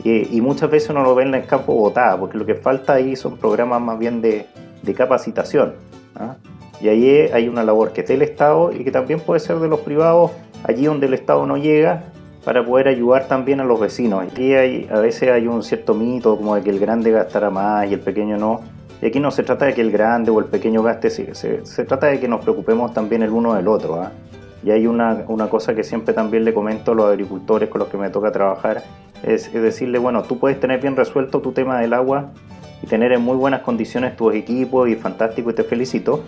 y, 0.05 0.41
muchas 0.41 0.71
veces 0.71 0.91
uno 0.91 1.03
lo 1.03 1.15
ve 1.15 1.25
en 1.25 1.35
el 1.35 1.47
campo 1.47 1.75
botada, 1.75 2.19
porque 2.19 2.39
lo 2.39 2.47
que 2.47 2.55
falta 2.55 2.95
ahí 2.95 3.17
son 3.17 3.37
programas 3.37 3.81
más 3.81 3.99
bien 3.99 4.21
de, 4.21 4.47
de 4.83 4.95
capacitación. 4.95 5.75
¿ah? 6.15 6.37
Y 6.81 6.89
ahí 6.89 7.29
hay 7.33 7.49
una 7.49 7.65
labor 7.65 7.93
que 7.93 8.03
es 8.03 8.09
del 8.09 8.23
Estado 8.23 8.73
y 8.73 8.85
que 8.85 8.93
también 8.93 9.21
puede 9.21 9.41
ser 9.41 9.59
de 9.59 9.69
los 9.69 9.81
privados, 9.81 10.31
allí 10.63 10.87
donde 10.87 11.07
el 11.07 11.15
Estado 11.15 11.45
no 11.47 11.57
llega, 11.57 12.05
para 12.45 12.65
poder 12.65 12.89
ayudar 12.89 13.27
también 13.27 13.61
a 13.61 13.65
los 13.65 13.81
vecinos. 13.81 14.23
Aquí 14.23 14.55
hay, 14.55 14.89
a 14.91 15.01
veces 15.01 15.31
hay 15.31 15.47
un 15.49 15.63
cierto 15.63 15.95
mito 15.95 16.37
como 16.37 16.55
de 16.55 16.63
que 16.63 16.71
el 16.71 16.79
grande 16.79 17.11
gastará 17.11 17.51
más 17.51 17.91
y 17.91 17.95
el 17.95 18.01
pequeño 18.01 18.39
no. 18.39 18.61
Y 19.03 19.07
aquí 19.07 19.21
no 19.21 19.31
se 19.31 19.43
trata 19.43 19.67
de 19.67 19.75
que 19.75 19.81
el 19.81 19.91
grande 19.91 20.31
o 20.31 20.39
el 20.39 20.47
pequeño 20.47 20.83
gaste, 20.83 21.11
se, 21.11 21.35
se, 21.35 21.85
trata 21.85 22.07
de 22.07 22.19
que 22.19 22.27
nos 22.27 22.41
preocupemos 22.41 22.95
también 22.95 23.23
el 23.23 23.31
uno 23.31 23.55
del 23.55 23.69
otro. 23.69 24.01
¿ah? 24.01 24.13
Y 24.63 24.71
hay 24.71 24.87
una, 24.87 25.25
una, 25.29 25.49
cosa 25.49 25.75
que 25.75 25.85
siempre 25.85 26.15
también 26.15 26.45
le 26.45 26.53
comento 26.53 26.93
a 26.93 26.95
los 26.95 27.07
agricultores 27.07 27.69
con 27.69 27.79
los 27.79 27.89
que 27.89 27.97
me 27.97 28.11
toca 28.11 28.33
trabajar, 28.33 28.83
es, 29.23 29.53
decirle, 29.53 29.99
bueno, 29.99 30.23
tú 30.23 30.39
puedes 30.39 30.59
tener 30.59 30.81
bien 30.81 30.97
resuelto 30.97 31.41
tu 31.41 31.53
tema 31.53 31.81
del 31.81 31.95
agua 31.95 32.31
y 32.83 32.87
tener 32.87 33.13
en 33.13 33.23
muy 33.23 33.37
buenas 33.37 33.63
condiciones 33.63 34.17
tus 34.17 34.35
equipos 34.35 34.89
y 34.89 34.97
fantástico 34.97 35.51
y 35.51 35.55
te 35.55 35.65
felicito, 35.65 36.25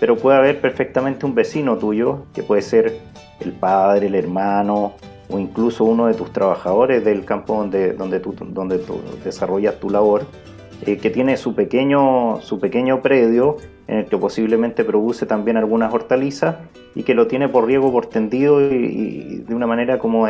pero 0.00 0.16
puede 0.16 0.38
haber 0.38 0.60
perfectamente 0.60 1.26
un 1.26 1.34
vecino 1.34 1.76
tuyo, 1.76 2.26
que 2.32 2.42
puede 2.42 2.62
ser 2.62 2.98
el 3.40 3.52
padre, 3.52 4.06
el 4.06 4.14
hermano 4.14 4.94
o 5.28 5.38
incluso 5.38 5.84
uno 5.84 6.06
de 6.06 6.14
tus 6.14 6.32
trabajadores 6.32 7.04
del 7.04 7.24
campo 7.24 7.56
donde, 7.56 7.92
donde, 7.92 8.20
tú, 8.20 8.34
donde 8.38 8.78
tú 8.78 9.00
desarrollas 9.24 9.76
tu 9.80 9.90
labor, 9.90 10.26
eh, 10.84 10.96
que 10.98 11.10
tiene 11.10 11.36
su 11.36 11.54
pequeño, 11.54 12.40
su 12.40 12.58
pequeño 12.58 13.02
predio 13.02 13.56
en 13.86 13.98
el 13.98 14.06
que 14.06 14.16
posiblemente 14.18 14.84
produce 14.84 15.26
también 15.26 15.56
algunas 15.56 15.92
hortalizas 15.94 16.56
y 16.94 17.04
que 17.04 17.14
lo 17.14 17.26
tiene 17.26 17.48
por 17.48 17.66
riego 17.66 17.92
por 17.92 18.06
tendido 18.06 18.60
y, 18.60 19.44
de 19.46 19.54
una 19.54 19.66
manera 19.66 19.98
como 19.98 20.26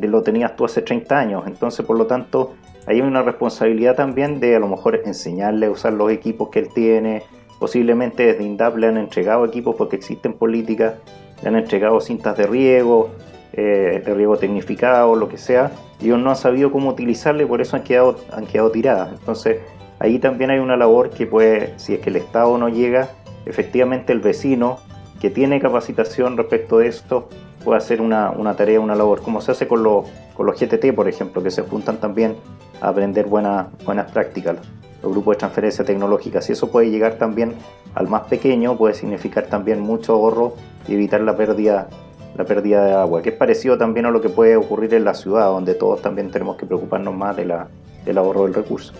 lo 0.00 0.22
tenías 0.22 0.56
tú 0.56 0.64
hace 0.64 0.82
30 0.82 1.18
años. 1.18 1.44
Entonces, 1.46 1.86
por 1.86 1.96
lo 1.96 2.06
tanto, 2.06 2.54
hay 2.86 3.00
una 3.00 3.22
responsabilidad 3.22 3.96
también 3.96 4.40
de 4.40 4.56
a 4.56 4.58
lo 4.58 4.68
mejor 4.68 5.00
enseñarle 5.04 5.66
a 5.66 5.70
usar 5.70 5.92
los 5.92 6.10
equipos 6.12 6.50
que 6.50 6.60
él 6.60 6.68
tiene. 6.74 7.22
Posiblemente 7.58 8.26
desde 8.26 8.44
INDAP 8.44 8.76
le 8.76 8.88
han 8.88 8.96
entregado 8.96 9.44
equipos 9.44 9.74
porque 9.76 9.96
existen 9.96 10.34
políticas, 10.34 10.94
le 11.42 11.48
han 11.48 11.56
entregado 11.56 12.00
cintas 12.00 12.36
de 12.36 12.46
riego, 12.46 13.10
eh, 13.56 14.02
de 14.04 14.14
riego 14.14 14.36
tecnificado, 14.36 15.16
lo 15.16 15.28
que 15.28 15.38
sea, 15.38 15.72
y 16.00 16.06
ellos 16.06 16.18
no 16.18 16.30
han 16.30 16.36
sabido 16.36 16.70
cómo 16.70 16.90
utilizarle, 16.90 17.46
por 17.46 17.60
eso 17.60 17.76
han 17.76 17.82
quedado, 17.82 18.16
han 18.32 18.46
quedado 18.46 18.70
tiradas. 18.70 19.12
Entonces, 19.18 19.58
ahí 19.98 20.18
también 20.18 20.50
hay 20.50 20.58
una 20.58 20.76
labor 20.76 21.10
que 21.10 21.26
puede, 21.26 21.72
si 21.78 21.94
es 21.94 22.00
que 22.00 22.10
el 22.10 22.16
Estado 22.16 22.58
no 22.58 22.68
llega, 22.68 23.08
efectivamente 23.46 24.12
el 24.12 24.20
vecino 24.20 24.78
que 25.20 25.30
tiene 25.30 25.60
capacitación 25.60 26.36
respecto 26.36 26.78
de 26.78 26.88
esto 26.88 27.28
puede 27.64 27.78
hacer 27.78 28.00
una, 28.00 28.30
una 28.30 28.54
tarea, 28.54 28.78
una 28.78 28.94
labor, 28.94 29.22
como 29.22 29.40
se 29.40 29.52
hace 29.52 29.66
con, 29.66 29.82
los, 29.82 30.06
con 30.34 30.46
los 30.46 30.60
GTT, 30.60 30.94
por 30.94 31.08
ejemplo, 31.08 31.42
que 31.42 31.50
se 31.50 31.62
juntan 31.62 31.96
también 31.96 32.36
a 32.80 32.88
aprender 32.88 33.26
buenas, 33.26 33.66
buenas 33.84 34.10
prácticas, 34.12 34.58
los 35.02 35.12
grupos 35.12 35.34
de 35.34 35.38
transferencia 35.38 35.84
tecnológica. 35.84 36.40
Si 36.40 36.52
eso 36.52 36.70
puede 36.70 36.90
llegar 36.90 37.14
también 37.14 37.54
al 37.94 38.06
más 38.06 38.22
pequeño, 38.28 38.76
puede 38.76 38.94
significar 38.94 39.46
también 39.46 39.80
mucho 39.80 40.12
ahorro 40.12 40.54
y 40.86 40.94
evitar 40.94 41.22
la 41.22 41.36
pérdida, 41.36 41.88
la 42.36 42.44
pérdida 42.44 42.84
de 42.84 42.92
agua, 42.92 43.22
que 43.22 43.30
es 43.30 43.34
parecido 43.34 43.78
también 43.78 44.06
a 44.06 44.10
lo 44.10 44.20
que 44.20 44.28
puede 44.28 44.56
ocurrir 44.56 44.94
en 44.94 45.04
la 45.04 45.14
ciudad, 45.14 45.46
donde 45.46 45.74
todos 45.74 46.02
también 46.02 46.30
tenemos 46.30 46.56
que 46.56 46.66
preocuparnos 46.66 47.14
más 47.14 47.36
de 47.36 47.46
la, 47.46 47.68
ahorro 48.14 48.44
del 48.44 48.54
recurso. 48.54 48.92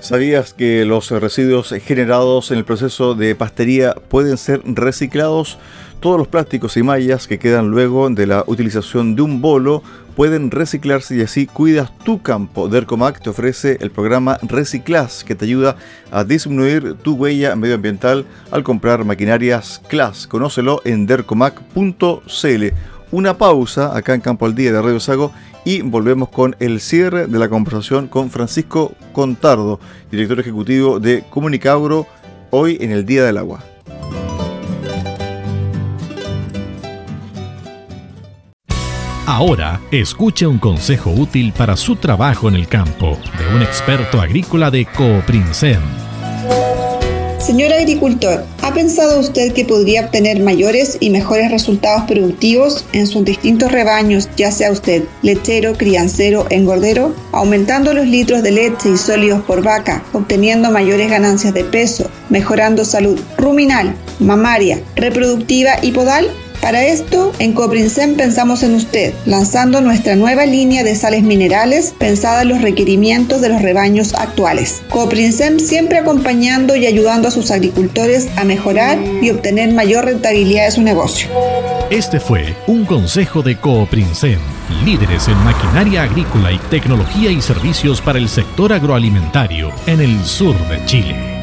¿Sabías 0.00 0.52
que 0.52 0.84
los 0.84 1.10
residuos 1.10 1.74
generados 1.82 2.50
en 2.50 2.58
el 2.58 2.64
proceso 2.66 3.14
de 3.14 3.34
pastería 3.34 3.94
pueden 3.94 4.36
ser 4.36 4.60
reciclados? 4.64 5.56
Todos 6.00 6.18
los 6.18 6.28
plásticos 6.28 6.76
y 6.76 6.82
mallas 6.82 7.26
que 7.26 7.38
quedan 7.38 7.70
luego 7.70 8.10
de 8.10 8.26
la 8.26 8.44
utilización 8.46 9.16
de 9.16 9.22
un 9.22 9.40
bolo 9.40 9.82
pueden 10.14 10.50
reciclarse 10.50 11.16
y 11.16 11.22
así 11.22 11.46
cuidas 11.46 11.96
tu 12.04 12.20
campo. 12.20 12.68
Dercomac 12.68 13.22
te 13.22 13.30
ofrece 13.30 13.78
el 13.80 13.90
programa 13.90 14.38
Reciclas 14.42 15.24
que 15.24 15.34
te 15.34 15.46
ayuda 15.46 15.76
a 16.10 16.24
disminuir 16.24 16.96
tu 17.02 17.14
huella 17.14 17.56
medioambiental 17.56 18.26
al 18.50 18.62
comprar 18.62 19.06
maquinarias 19.06 19.80
Class. 19.88 20.26
Conócelo 20.26 20.82
en 20.84 21.06
dercomac.cl. 21.06 22.64
Una 23.10 23.38
pausa 23.38 23.96
acá 23.96 24.14
en 24.14 24.20
Campo 24.20 24.44
al 24.44 24.54
Día 24.54 24.72
de 24.72 24.82
Radio 24.82 25.00
Sago 25.00 25.32
y 25.64 25.82
volvemos 25.82 26.28
con 26.28 26.56
el 26.60 26.80
cierre 26.80 27.26
de 27.26 27.38
la 27.38 27.48
conversación 27.48 28.08
con 28.08 28.30
Francisco 28.30 28.92
Contardo, 29.12 29.80
director 30.10 30.38
ejecutivo 30.40 31.00
de 31.00 31.24
Comunicabro, 31.30 32.06
hoy 32.50 32.78
en 32.80 32.92
el 32.92 33.06
Día 33.06 33.24
del 33.24 33.38
Agua. 33.38 33.64
Ahora, 39.26 39.80
escuche 39.90 40.46
un 40.46 40.58
consejo 40.58 41.10
útil 41.10 41.52
para 41.56 41.76
su 41.76 41.96
trabajo 41.96 42.46
en 42.48 42.54
el 42.54 42.68
campo 42.68 43.18
de 43.38 43.56
un 43.56 43.62
experto 43.62 44.20
agrícola 44.20 44.70
de 44.70 44.84
Cooprinsem. 44.84 46.03
Señor 47.44 47.74
agricultor, 47.74 48.46
¿ha 48.62 48.72
pensado 48.72 49.20
usted 49.20 49.52
que 49.52 49.66
podría 49.66 50.06
obtener 50.06 50.40
mayores 50.40 50.96
y 50.98 51.10
mejores 51.10 51.50
resultados 51.50 52.04
productivos 52.04 52.86
en 52.94 53.06
sus 53.06 53.22
distintos 53.22 53.70
rebaños, 53.70 54.30
ya 54.34 54.50
sea 54.50 54.72
usted 54.72 55.04
lechero, 55.20 55.74
criancero, 55.74 56.46
engordero, 56.48 57.14
aumentando 57.32 57.92
los 57.92 58.06
litros 58.06 58.42
de 58.42 58.52
leche 58.52 58.88
y 58.88 58.96
sólidos 58.96 59.42
por 59.42 59.62
vaca, 59.62 60.02
obteniendo 60.14 60.70
mayores 60.70 61.10
ganancias 61.10 61.52
de 61.52 61.64
peso, 61.64 62.10
mejorando 62.30 62.82
salud 62.86 63.20
ruminal, 63.36 63.94
mamaria, 64.20 64.80
reproductiva 64.96 65.72
y 65.82 65.92
podal? 65.92 66.30
Para 66.64 66.82
esto, 66.82 67.30
en 67.40 67.52
Coprinsem 67.52 68.16
pensamos 68.16 68.62
en 68.62 68.74
usted, 68.74 69.12
lanzando 69.26 69.82
nuestra 69.82 70.16
nueva 70.16 70.46
línea 70.46 70.82
de 70.82 70.96
sales 70.96 71.22
minerales 71.22 71.94
pensada 71.98 72.40
en 72.40 72.48
los 72.48 72.62
requerimientos 72.62 73.42
de 73.42 73.50
los 73.50 73.60
rebaños 73.60 74.14
actuales. 74.14 74.82
Coprinsem 74.88 75.58
siempre 75.58 75.98
acompañando 75.98 76.74
y 76.74 76.86
ayudando 76.86 77.28
a 77.28 77.30
sus 77.30 77.50
agricultores 77.50 78.28
a 78.38 78.44
mejorar 78.44 78.98
y 79.20 79.28
obtener 79.28 79.74
mayor 79.74 80.06
rentabilidad 80.06 80.64
de 80.64 80.70
su 80.70 80.80
negocio. 80.80 81.28
Este 81.90 82.18
fue 82.18 82.56
un 82.66 82.86
consejo 82.86 83.42
de 83.42 83.60
Cooprinsem, 83.60 84.38
líderes 84.86 85.28
en 85.28 85.36
maquinaria 85.44 86.04
agrícola 86.04 86.50
y 86.50 86.56
tecnología 86.70 87.30
y 87.30 87.42
servicios 87.42 88.00
para 88.00 88.18
el 88.18 88.30
sector 88.30 88.72
agroalimentario 88.72 89.70
en 89.86 90.00
el 90.00 90.24
sur 90.24 90.56
de 90.70 90.82
Chile. 90.86 91.33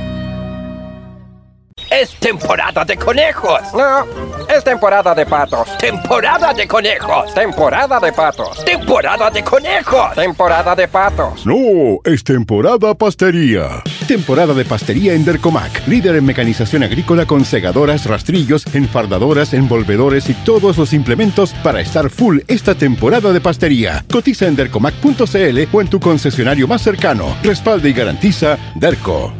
Es 1.91 2.15
temporada 2.15 2.85
de 2.85 2.95
conejos. 2.95 3.59
No, 3.73 4.05
es 4.47 4.63
temporada 4.63 5.13
de 5.13 5.25
patos. 5.25 5.77
Temporada 5.77 6.53
de 6.53 6.65
conejos. 6.65 7.33
Temporada 7.33 7.99
de 7.99 8.13
patos. 8.13 8.63
Temporada 8.63 9.29
de 9.29 9.43
conejos. 9.43 10.15
Temporada 10.15 10.73
de 10.73 10.87
patos. 10.87 11.45
No, 11.45 11.99
es 12.05 12.23
temporada 12.23 12.93
pastería. 12.93 13.83
temporada 14.07 14.53
de 14.53 14.63
pastería 14.63 15.13
en 15.13 15.25
Dercomac, 15.25 15.85
líder 15.85 16.15
en 16.15 16.23
mecanización 16.25 16.83
agrícola 16.83 17.25
con 17.25 17.43
segadoras, 17.43 18.05
rastrillos, 18.05 18.65
enfardadoras, 18.73 19.53
envolvedores 19.53 20.29
y 20.29 20.33
todos 20.33 20.77
los 20.77 20.93
implementos 20.93 21.53
para 21.61 21.81
estar 21.81 22.09
full 22.09 22.39
esta 22.47 22.73
temporada 22.73 23.33
de 23.33 23.41
pastería. 23.41 24.05
Cotiza 24.09 24.47
en 24.47 24.55
dercomac.cl 24.55 25.59
o 25.73 25.81
en 25.81 25.87
tu 25.89 25.99
concesionario 25.99 26.69
más 26.69 26.83
cercano. 26.83 27.35
Respalde 27.43 27.89
y 27.89 27.93
garantiza 27.93 28.57
Derco. 28.75 29.33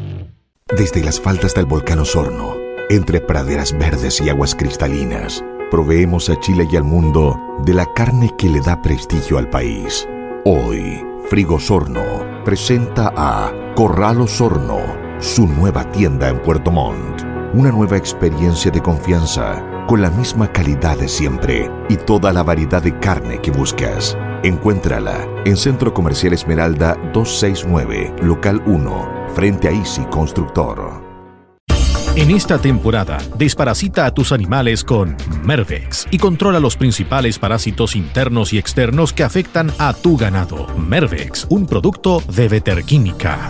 Desde 0.77 1.03
las 1.03 1.19
faldas 1.19 1.53
del 1.53 1.65
volcán 1.65 1.99
Osorno, 1.99 2.55
entre 2.89 3.19
praderas 3.19 3.77
verdes 3.77 4.21
y 4.21 4.29
aguas 4.29 4.55
cristalinas, 4.55 5.43
proveemos 5.69 6.29
a 6.29 6.39
Chile 6.39 6.65
y 6.71 6.77
al 6.77 6.85
mundo 6.85 7.37
de 7.65 7.73
la 7.73 7.85
carne 7.93 8.33
que 8.37 8.47
le 8.47 8.61
da 8.61 8.81
prestigio 8.81 9.37
al 9.37 9.49
país. 9.49 10.07
Hoy, 10.45 11.05
Frigosorno 11.29 12.01
presenta 12.45 13.11
a 13.17 13.51
Corral 13.75 14.21
Osorno, 14.21 14.79
su 15.19 15.45
nueva 15.45 15.91
tienda 15.91 16.29
en 16.29 16.41
Puerto 16.41 16.71
Montt. 16.71 17.21
Una 17.53 17.71
nueva 17.71 17.97
experiencia 17.97 18.71
de 18.71 18.81
confianza, 18.81 19.85
con 19.89 20.01
la 20.01 20.09
misma 20.09 20.53
calidad 20.53 20.97
de 20.97 21.09
siempre 21.09 21.69
y 21.89 21.97
toda 21.97 22.31
la 22.31 22.43
variedad 22.43 22.81
de 22.81 22.97
carne 22.97 23.41
que 23.41 23.51
buscas. 23.51 24.17
Encuéntrala 24.43 25.27
en 25.43 25.57
Centro 25.57 25.93
Comercial 25.93 26.31
Esmeralda 26.31 26.95
269, 27.13 28.15
Local 28.21 28.63
1, 28.65 29.20
frente 29.33 29.67
a 29.67 29.71
Easy 29.71 30.03
Constructor. 30.05 31.11
En 32.15 32.29
esta 32.29 32.57
temporada, 32.57 33.19
desparasita 33.37 34.05
a 34.05 34.13
tus 34.13 34.33
animales 34.33 34.83
con 34.83 35.15
Mervex 35.45 36.07
y 36.11 36.17
controla 36.17 36.59
los 36.59 36.75
principales 36.75 37.39
parásitos 37.39 37.95
internos 37.95 38.51
y 38.51 38.57
externos 38.57 39.13
que 39.13 39.23
afectan 39.23 39.71
a 39.77 39.93
tu 39.93 40.17
ganado. 40.17 40.67
Mervex, 40.77 41.47
un 41.49 41.65
producto 41.65 42.21
de 42.35 42.49
Veterquímica. 42.49 43.49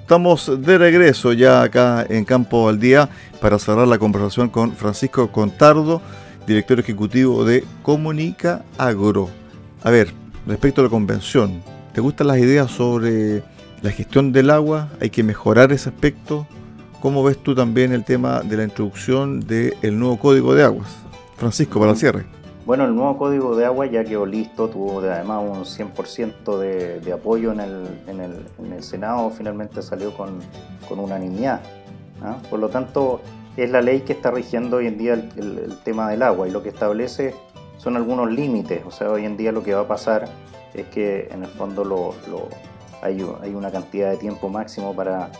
Estamos 0.00 0.60
de 0.60 0.78
regreso 0.78 1.32
ya 1.32 1.62
acá 1.62 2.04
en 2.08 2.24
Campo 2.24 2.68
al 2.68 2.80
Día 2.80 3.08
para 3.40 3.60
cerrar 3.60 3.86
la 3.86 3.98
conversación 3.98 4.48
con 4.48 4.72
Francisco 4.72 5.30
Contardo, 5.30 6.02
director 6.48 6.80
ejecutivo 6.80 7.44
de 7.44 7.64
Comunica 7.82 8.64
Agro. 8.76 9.45
A 9.86 9.90
ver, 9.90 10.12
respecto 10.48 10.80
a 10.80 10.84
la 10.84 10.90
convención, 10.90 11.62
¿Te 11.96 12.00
gustan 12.02 12.26
las 12.26 12.38
ideas 12.38 12.72
sobre 12.72 13.42
la 13.82 13.90
gestión 13.90 14.32
del 14.32 14.50
agua? 14.50 14.90
¿Hay 15.00 15.10
que 15.10 15.22
mejorar 15.22 15.70
ese 15.72 15.88
aspecto? 15.88 16.44
¿Cómo 17.00 17.22
ves 17.22 17.38
tú 17.38 17.54
también 17.54 17.92
el 17.92 18.04
tema 18.04 18.40
de 18.40 18.56
la 18.56 18.64
introducción 18.64 19.40
del 19.40 19.98
nuevo 19.98 20.18
código 20.18 20.54
de 20.54 20.64
aguas? 20.64 20.88
Francisco, 21.36 21.78
para 21.78 21.92
el 21.92 21.96
cierre. 21.96 22.26
Bueno, 22.66 22.84
el 22.84 22.96
nuevo 22.96 23.16
código 23.16 23.56
de 23.56 23.64
agua 23.64 23.86
ya 23.86 24.04
quedó 24.04 24.26
listo, 24.26 24.68
tuvo 24.68 25.00
además 25.00 25.42
un 25.42 25.64
100% 25.64 26.58
de, 26.58 27.12
apoyo 27.12 27.52
en 27.52 27.60
el, 27.60 27.86
en, 28.08 28.20
el, 28.20 28.32
en 28.58 28.72
el, 28.72 28.82
Senado, 28.82 29.30
finalmente 29.30 29.80
salió 29.82 30.12
con, 30.14 30.40
con 30.88 30.98
unanimidad. 30.98 31.62
¿ah? 32.22 32.36
Por 32.50 32.58
lo 32.58 32.68
tanto, 32.68 33.22
es 33.56 33.70
la 33.70 33.80
ley 33.80 34.00
que 34.00 34.12
está 34.12 34.30
rigiendo 34.30 34.76
hoy 34.78 34.88
en 34.88 34.98
día 34.98 35.14
el, 35.14 35.78
tema 35.82 36.10
del 36.10 36.22
agua 36.22 36.46
y 36.46 36.50
lo 36.50 36.62
que 36.62 36.68
establece 36.68 37.34
son 37.86 37.96
algunos 37.96 38.28
límites. 38.32 38.84
O 38.84 38.90
sea, 38.90 39.12
hoy 39.12 39.24
en 39.24 39.36
día 39.36 39.52
lo 39.52 39.62
que 39.62 39.72
va 39.72 39.82
a 39.82 39.86
pasar 39.86 40.28
es 40.74 40.86
que 40.86 41.28
en 41.30 41.44
el 41.44 41.48
fondo 41.48 41.84
lo, 41.84 42.14
hay, 43.00 43.22
una 43.54 43.70
cantidad 43.70 44.10
de 44.10 44.16
tiempo 44.16 44.48
máximo 44.48 44.92
para, 44.92 45.30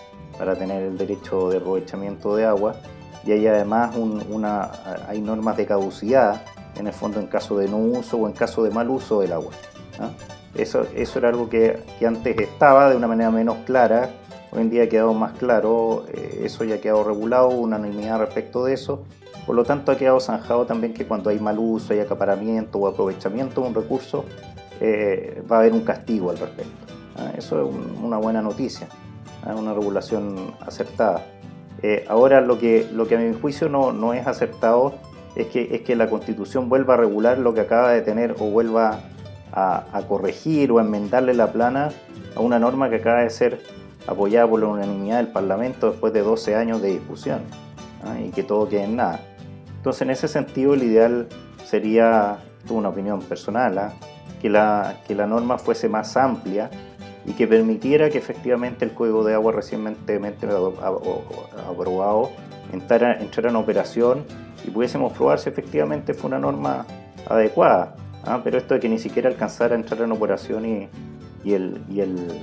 tener 0.57 0.85
el 0.85 0.97
derecho 0.97 1.51
de 1.51 1.57
aprovechamiento 1.57 2.37
de 2.37 2.45
agua 2.45 2.77
y 3.25 3.33
hay 3.33 3.49
además 3.49 3.97
una, 3.97 4.71
hay 5.09 5.21
normas 5.21 5.57
de 5.57 5.67
caducidad 5.67 6.41
en 6.77 6.87
el 6.87 6.93
fondo 6.93 7.19
en 7.19 7.27
caso 7.27 7.59
de 7.59 7.67
no 7.67 7.79
uso 7.79 8.17
o 8.17 8.29
en 8.29 8.33
caso 8.33 8.63
de 8.63 8.71
mal 8.71 8.91
uso 8.91 9.23
del 9.23 9.33
agua. 9.33 9.51
¿ah? 9.99 10.11
Eso, 10.55 10.87
eso 10.95 11.19
era 11.19 11.31
algo 11.31 11.49
que, 11.49 11.83
antes 12.07 12.39
estaba 12.39 12.91
de 12.91 12.97
una 12.97 13.09
manera 13.09 13.33
menos 13.33 13.57
clara, 13.67 14.11
hoy 14.53 14.61
en 14.61 14.71
día 14.71 14.85
ha 14.85 14.89
quedado 14.89 15.15
más 15.15 15.33
claro, 15.33 16.05
eh, 16.15 16.43
eso 16.45 16.63
ya 16.63 16.77
ha 16.77 16.79
quedado 16.79 17.03
regulado, 17.03 17.49
unanimidad 17.49 18.21
respecto 18.21 18.65
de 18.65 18.75
eso, 18.75 19.03
por 19.47 19.55
lo 19.55 19.65
tanto 19.65 19.93
ha 19.93 19.97
quedado 19.97 20.19
zanjado 20.19 20.67
también 20.67 20.93
que 20.93 21.07
cuando 21.07 21.31
hay 21.31 21.39
mal 21.39 21.59
uso, 21.59 21.93
hay 21.93 22.01
acaparamiento 22.01 22.79
o 22.79 22.89
aprovechamiento 22.89 23.61
de 23.63 23.69
un 23.69 23.75
recurso, 23.75 24.25
eh, 24.81 25.43
va 25.51 25.57
a 25.57 25.59
haber 25.61 25.73
un 25.73 25.83
castigo 25.83 26.31
al 26.31 26.39
respecto. 26.39 26.95
¿ah? 27.17 27.31
Eso 27.39 27.63
es 27.63 27.77
una 28.03 28.17
buena 28.17 28.43
noticia, 28.43 28.89
¿ah? 29.45 29.55
una 29.55 29.73
regulación 29.73 30.55
acertada. 30.61 31.25
Eh, 31.83 32.05
ahora 32.09 32.41
lo 32.41 32.59
que, 32.59 32.89
lo 32.93 33.07
que 33.07 33.17
a 33.17 33.19
mi 33.19 33.33
juicio 33.39 33.69
no, 33.69 33.93
no 33.93 34.15
es 34.15 34.27
acertado 34.27 34.95
es 35.37 35.47
que, 35.47 35.77
es 35.77 35.83
que 35.83 35.95
la 35.95 36.09
Constitución 36.09 36.69
vuelva 36.69 36.95
a 36.95 36.97
regular 36.97 37.39
lo 37.39 37.55
que 37.55 37.61
acaba 37.61 37.93
de 37.93 38.03
tener 38.03 38.35
o 38.41 38.51
vuelva 38.51 39.01
a, 39.53 40.03
corregir 40.09 40.73
o 40.73 40.79
a 40.79 40.83
enmendarle 40.83 41.33
la 41.33 41.53
plana 41.53 41.91
a 42.35 42.41
una 42.41 42.59
norma 42.59 42.91
que 42.91 42.97
acaba 42.97 43.21
de 43.21 43.31
ser 43.31 43.61
apoyada 44.07 44.49
por 44.49 44.61
la 44.61 44.67
unanimidad 44.67 45.19
del 45.19 45.29
Parlamento 45.29 45.91
después 45.91 46.13
de 46.13 46.21
12 46.21 46.55
años 46.55 46.83
de 46.83 46.91
discusión 46.91 47.41
¿ah? 48.05 48.21
y 48.21 48.31
que 48.31 48.43
todo 48.43 48.69
quede 48.69 48.85
en 48.85 48.97
nada. 48.97 49.21
Entonces 49.87 50.03
en 50.03 50.11
ese 50.11 50.27
sentido 50.27 50.75
el 50.75 50.83
ideal 50.83 51.29
sería, 51.65 52.39
una 52.71 52.89
opinión 52.89 53.21
personal, 53.21 53.93
que 54.43 54.51
la, 54.51 54.97
que 55.07 55.15
la 55.15 55.29
norma 55.29 55.59
fuese 55.59 55.89
más 55.89 56.17
amplia 56.17 56.69
y 57.25 57.35
que 57.35 57.47
permitiera 57.47 58.11
que 58.11 58.19
efectivamente 58.19 58.85
el 58.85 58.91
código 58.95 59.23
de 59.23 59.35
agua 59.35 59.53
recientemente 59.53 60.49
aprobado 61.69 62.33
entrara, 62.73 63.21
entrara 63.21 63.51
en 63.51 63.55
operación 63.55 64.25
y 64.67 64.71
pudiésemos 64.71 65.13
probar 65.13 65.39
si 65.39 65.51
efectivamente 65.51 66.15
fue 66.15 66.31
una 66.31 66.41
norma 66.41 66.85
adecuada. 67.31 67.95
¿ah? 68.25 68.41
Pero 68.43 68.59
esto 68.59 68.75
de 68.75 68.81
que 68.81 68.89
ni 68.89 68.99
siquiera 68.99 69.29
alcanzara 69.29 69.77
a 69.77 69.79
entrar 69.79 70.01
en 70.01 70.11
operación 70.11 70.67
y, 70.67 70.89
y, 71.45 71.53
el, 71.53 71.81
y, 71.89 72.01
el, 72.01 72.43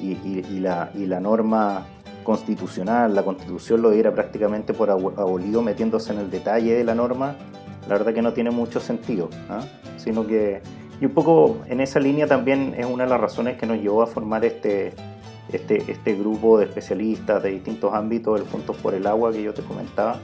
y, 0.00 0.42
y 0.44 1.06
la 1.06 1.20
norma 1.20 1.86
constitucional, 2.26 3.14
la 3.14 3.22
constitución 3.22 3.80
lo 3.80 3.90
diera 3.90 4.12
prácticamente 4.12 4.74
por 4.74 4.90
abolido 4.90 5.62
metiéndose 5.62 6.12
en 6.12 6.18
el 6.18 6.30
detalle 6.30 6.74
de 6.74 6.82
la 6.82 6.96
norma, 6.96 7.36
la 7.88 7.94
verdad 7.96 8.12
que 8.12 8.20
no 8.20 8.32
tiene 8.32 8.50
mucho 8.50 8.80
sentido, 8.80 9.30
¿ah? 9.48 9.64
sino 9.96 10.26
que 10.26 10.60
y 11.00 11.04
un 11.04 11.12
poco 11.12 11.58
en 11.68 11.80
esa 11.80 12.00
línea 12.00 12.26
también 12.26 12.74
es 12.76 12.86
una 12.86 13.04
de 13.04 13.10
las 13.10 13.20
razones 13.20 13.56
que 13.58 13.66
nos 13.66 13.78
llevó 13.78 14.02
a 14.02 14.06
formar 14.06 14.44
este, 14.44 14.94
este, 15.52 15.90
este 15.90 16.14
grupo 16.14 16.58
de 16.58 16.64
especialistas 16.64 17.42
de 17.42 17.50
distintos 17.50 17.94
ámbitos 17.94 18.40
del 18.40 18.48
Puntos 18.48 18.76
por 18.76 18.94
el 18.94 19.06
Agua 19.06 19.30
que 19.30 19.42
yo 19.42 19.52
te 19.54 19.62
comentaba. 19.62 20.18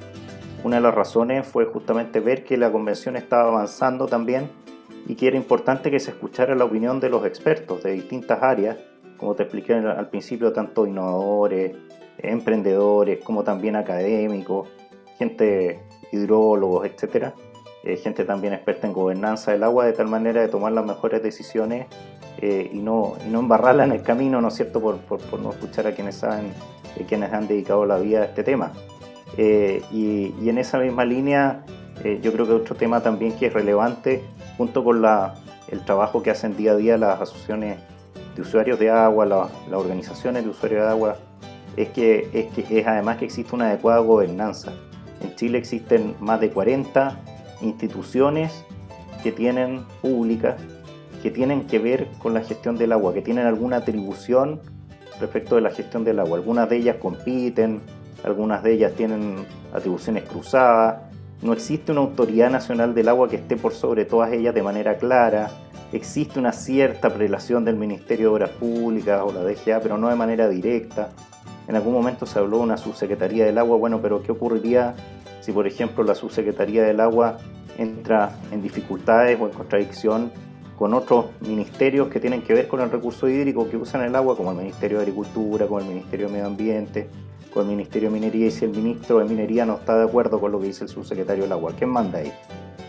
Una 0.65 0.77
de 0.77 0.83
las 0.83 0.95
razones 0.95 1.47
fue 1.47 1.67
justamente 1.67 2.21
ver 2.21 2.43
que 2.43 2.57
la 2.57 2.73
convención 2.73 3.17
estaba 3.17 3.49
avanzando 3.49 4.07
también 4.07 4.51
y 5.07 5.15
que 5.15 5.29
era 5.29 5.37
importante 5.37 5.91
que 5.91 6.01
se 6.01 6.12
escuchara 6.12 6.55
la 6.55 6.65
opinión 6.65 7.01
de 7.01 7.11
los 7.11 7.27
expertos 7.27 7.83
de 7.83 7.93
distintas 7.93 8.43
áreas, 8.43 8.79
como 9.19 9.35
te 9.35 9.43
expliqué 9.43 9.75
al 9.75 10.09
principio, 10.09 10.53
tanto 10.53 10.87
innovadores, 10.87 11.77
emprendedores, 12.18 13.22
como 13.25 13.44
también 13.44 13.77
académicos, 13.77 14.68
gente, 15.18 15.81
hidrólogos, 16.12 16.87
etcétera 16.87 17.35
eh, 17.85 17.96
gente 17.96 18.25
también 18.25 18.53
experta 18.53 18.87
en 18.87 18.92
gobernanza 18.92 19.51
del 19.51 19.64
agua, 19.64 19.87
de 19.87 19.92
tal 19.92 20.07
manera 20.07 20.40
de 20.40 20.46
tomar 20.46 20.70
las 20.70 20.85
mejores 20.85 21.20
decisiones 21.20 21.87
eh, 22.38 22.70
y, 22.72 22.79
no, 22.79 23.14
y 23.27 23.29
no 23.29 23.40
embarrarla 23.40 23.83
en 23.83 23.90
el 23.90 24.03
camino, 24.03 24.40
¿no 24.40 24.48
es 24.48 24.55
cierto?, 24.55 24.81
por, 24.81 24.98
por, 24.98 25.40
no 25.40 25.51
escuchar 25.51 25.88
a 25.88 25.92
quienes 25.92 26.16
saben, 26.16 26.53
eh, 26.96 27.05
quienes 27.09 27.33
han 27.33 27.48
dedicado 27.48 27.85
la 27.85 27.98
vida 27.98 28.20
a 28.20 28.25
este 28.27 28.44
tema. 28.44 28.72
Y, 29.37 30.35
y, 30.38 30.48
en 30.48 30.59
esa 30.59 30.79
misma 30.79 31.05
línea, 31.05 31.64
yo 32.20 32.33
creo 32.33 32.46
que 32.46 32.53
otro 32.53 32.75
tema 32.75 33.03
también 33.03 33.33
que 33.33 33.46
es 33.46 33.53
relevante, 33.53 34.22
junto 34.59 34.85
con 34.85 35.01
la, 35.01 35.35
el 35.68 35.85
trabajo 35.85 36.22
que 36.22 36.31
hacen 36.31 36.55
día 36.57 36.72
a 36.72 36.77
día 36.77 36.98
las 36.98 37.20
asociaciones 37.20 37.79
de 38.37 38.42
usuarios 38.42 38.79
de 38.79 38.90
agua, 38.90 39.25
las 39.25 39.51
organizaciones 39.72 40.44
de 40.44 40.51
usuarios 40.51 40.85
de 40.85 40.88
agua, 40.90 41.16
es 41.76 41.88
que, 41.88 42.28
es 42.32 42.46
que 42.52 42.80
es 42.80 42.87
además 42.87 43.18
que 43.18 43.24
existe 43.24 43.54
una 43.54 43.68
adecuada 43.68 44.00
gobernanza. 44.00 44.72
En 45.22 45.35
Chile 45.37 45.58
existen 45.58 46.14
más 46.20 46.40
de 46.40 46.50
40 46.50 47.18
instituciones 47.62 48.64
que 49.22 49.32
tienen 49.32 49.85
públicas, 50.00 50.56
que 51.22 51.30
tienen 51.30 51.66
que 51.66 51.78
ver 51.78 52.08
con 52.18 52.35
la 52.35 52.42
gestión 52.42 52.76
del 52.76 52.92
agua, 52.92 53.14
que 53.14 53.22
tienen 53.22 53.46
alguna 53.46 53.76
atribución 53.76 54.61
respecto 55.20 55.54
de 55.54 55.61
la 55.61 55.70
gestión 55.70 56.04
del 56.04 56.18
agua. 56.18 56.37
Algunas 56.38 56.68
de 56.68 56.76
ellas 56.76 56.96
compiten, 56.96 57.80
algunas 58.24 58.62
de 58.62 58.72
ellas 58.74 58.92
tienen 58.92 59.37
atribuciones 59.72 60.24
cruzadas. 60.24 61.02
No 61.40 61.52
existe 61.52 61.92
una 61.92 62.02
autoridad 62.02 62.50
nacional 62.50 62.94
del 62.94 63.08
agua 63.08 63.28
que 63.28 63.37
esté 63.37 63.56
por 63.56 63.72
sobre 63.72 64.04
todas 64.04 64.32
ellas 64.32 64.54
de 64.54 64.62
manera 64.62 64.96
clara. 64.96 65.50
Existe 65.92 66.38
una 66.38 66.52
cierta 66.52 67.11
prelación 67.11 67.64
del 67.64 67.76
Ministerio 67.76 68.28
de 68.28 68.35
Obras 68.35 68.50
Públicas 68.50 69.20
o 69.24 69.32
la 69.32 69.40
DGA, 69.40 69.80
pero 69.80 69.98
no 69.98 70.08
de 70.08 70.16
manera 70.16 70.48
directa. 70.48 71.11
En 71.68 71.77
algún 71.77 71.92
momento 71.92 72.27
se 72.27 72.38
habló 72.38 72.59
de 72.59 72.64
una 72.64 72.77
subsecretaría 72.77 73.44
del 73.44 73.59
agua. 73.59 73.77
Bueno, 73.77 74.01
pero 74.03 74.22
¿qué 74.22 74.33
ocurriría 74.33 74.94
si 75.40 75.53
por 75.53 75.66
ejemplo 75.66 76.05
la 76.05 76.14
subsecretaría 76.14 76.85
del 76.85 77.01
agua 77.01 77.38
entra 77.79 78.37
en 78.51 78.62
dificultades 78.62 79.38
o 79.40 79.46
en 79.46 79.53
contradicción 79.53 80.33
con 80.77 80.94
otros 80.94 81.27
ministerios 81.40 82.09
que 82.09 82.20
tienen 82.20 82.42
que 82.42 82.55
ver 82.55 82.68
con 82.68 82.81
el 82.81 82.90
recurso 82.90 83.29
hídrico 83.29 83.68
que 83.68 83.77
usan 83.77 84.03
el 84.03 84.14
agua, 84.16 84.37
como 84.37 84.51
el 84.51 84.57
Ministerio 84.57 84.98
de 84.98 85.03
Agricultura, 85.05 85.66
como 85.66 85.81
el 85.81 85.87
Ministerio 85.87 86.27
de 86.27 86.33
Medio 86.33 86.46
Ambiente, 86.46 87.09
con 87.53 87.64
el 87.64 87.68
Ministerio 87.68 88.09
de 88.09 88.14
Minería, 88.14 88.46
y 88.46 88.51
si 88.51 88.64
el 88.64 88.70
ministro 88.70 89.18
de 89.18 89.27
Minería 89.27 89.66
no 89.66 89.75
está 89.75 89.96
de 89.96 90.05
acuerdo 90.05 90.40
con 90.40 90.51
lo 90.53 90.61
que 90.61 90.66
dice 90.66 90.85
el 90.85 90.90
subsecretario 90.90 91.44
del 91.44 91.53
agua, 91.53 91.72
¿quién 91.77 91.90
manda 91.90 92.18
ahí? 92.18 92.33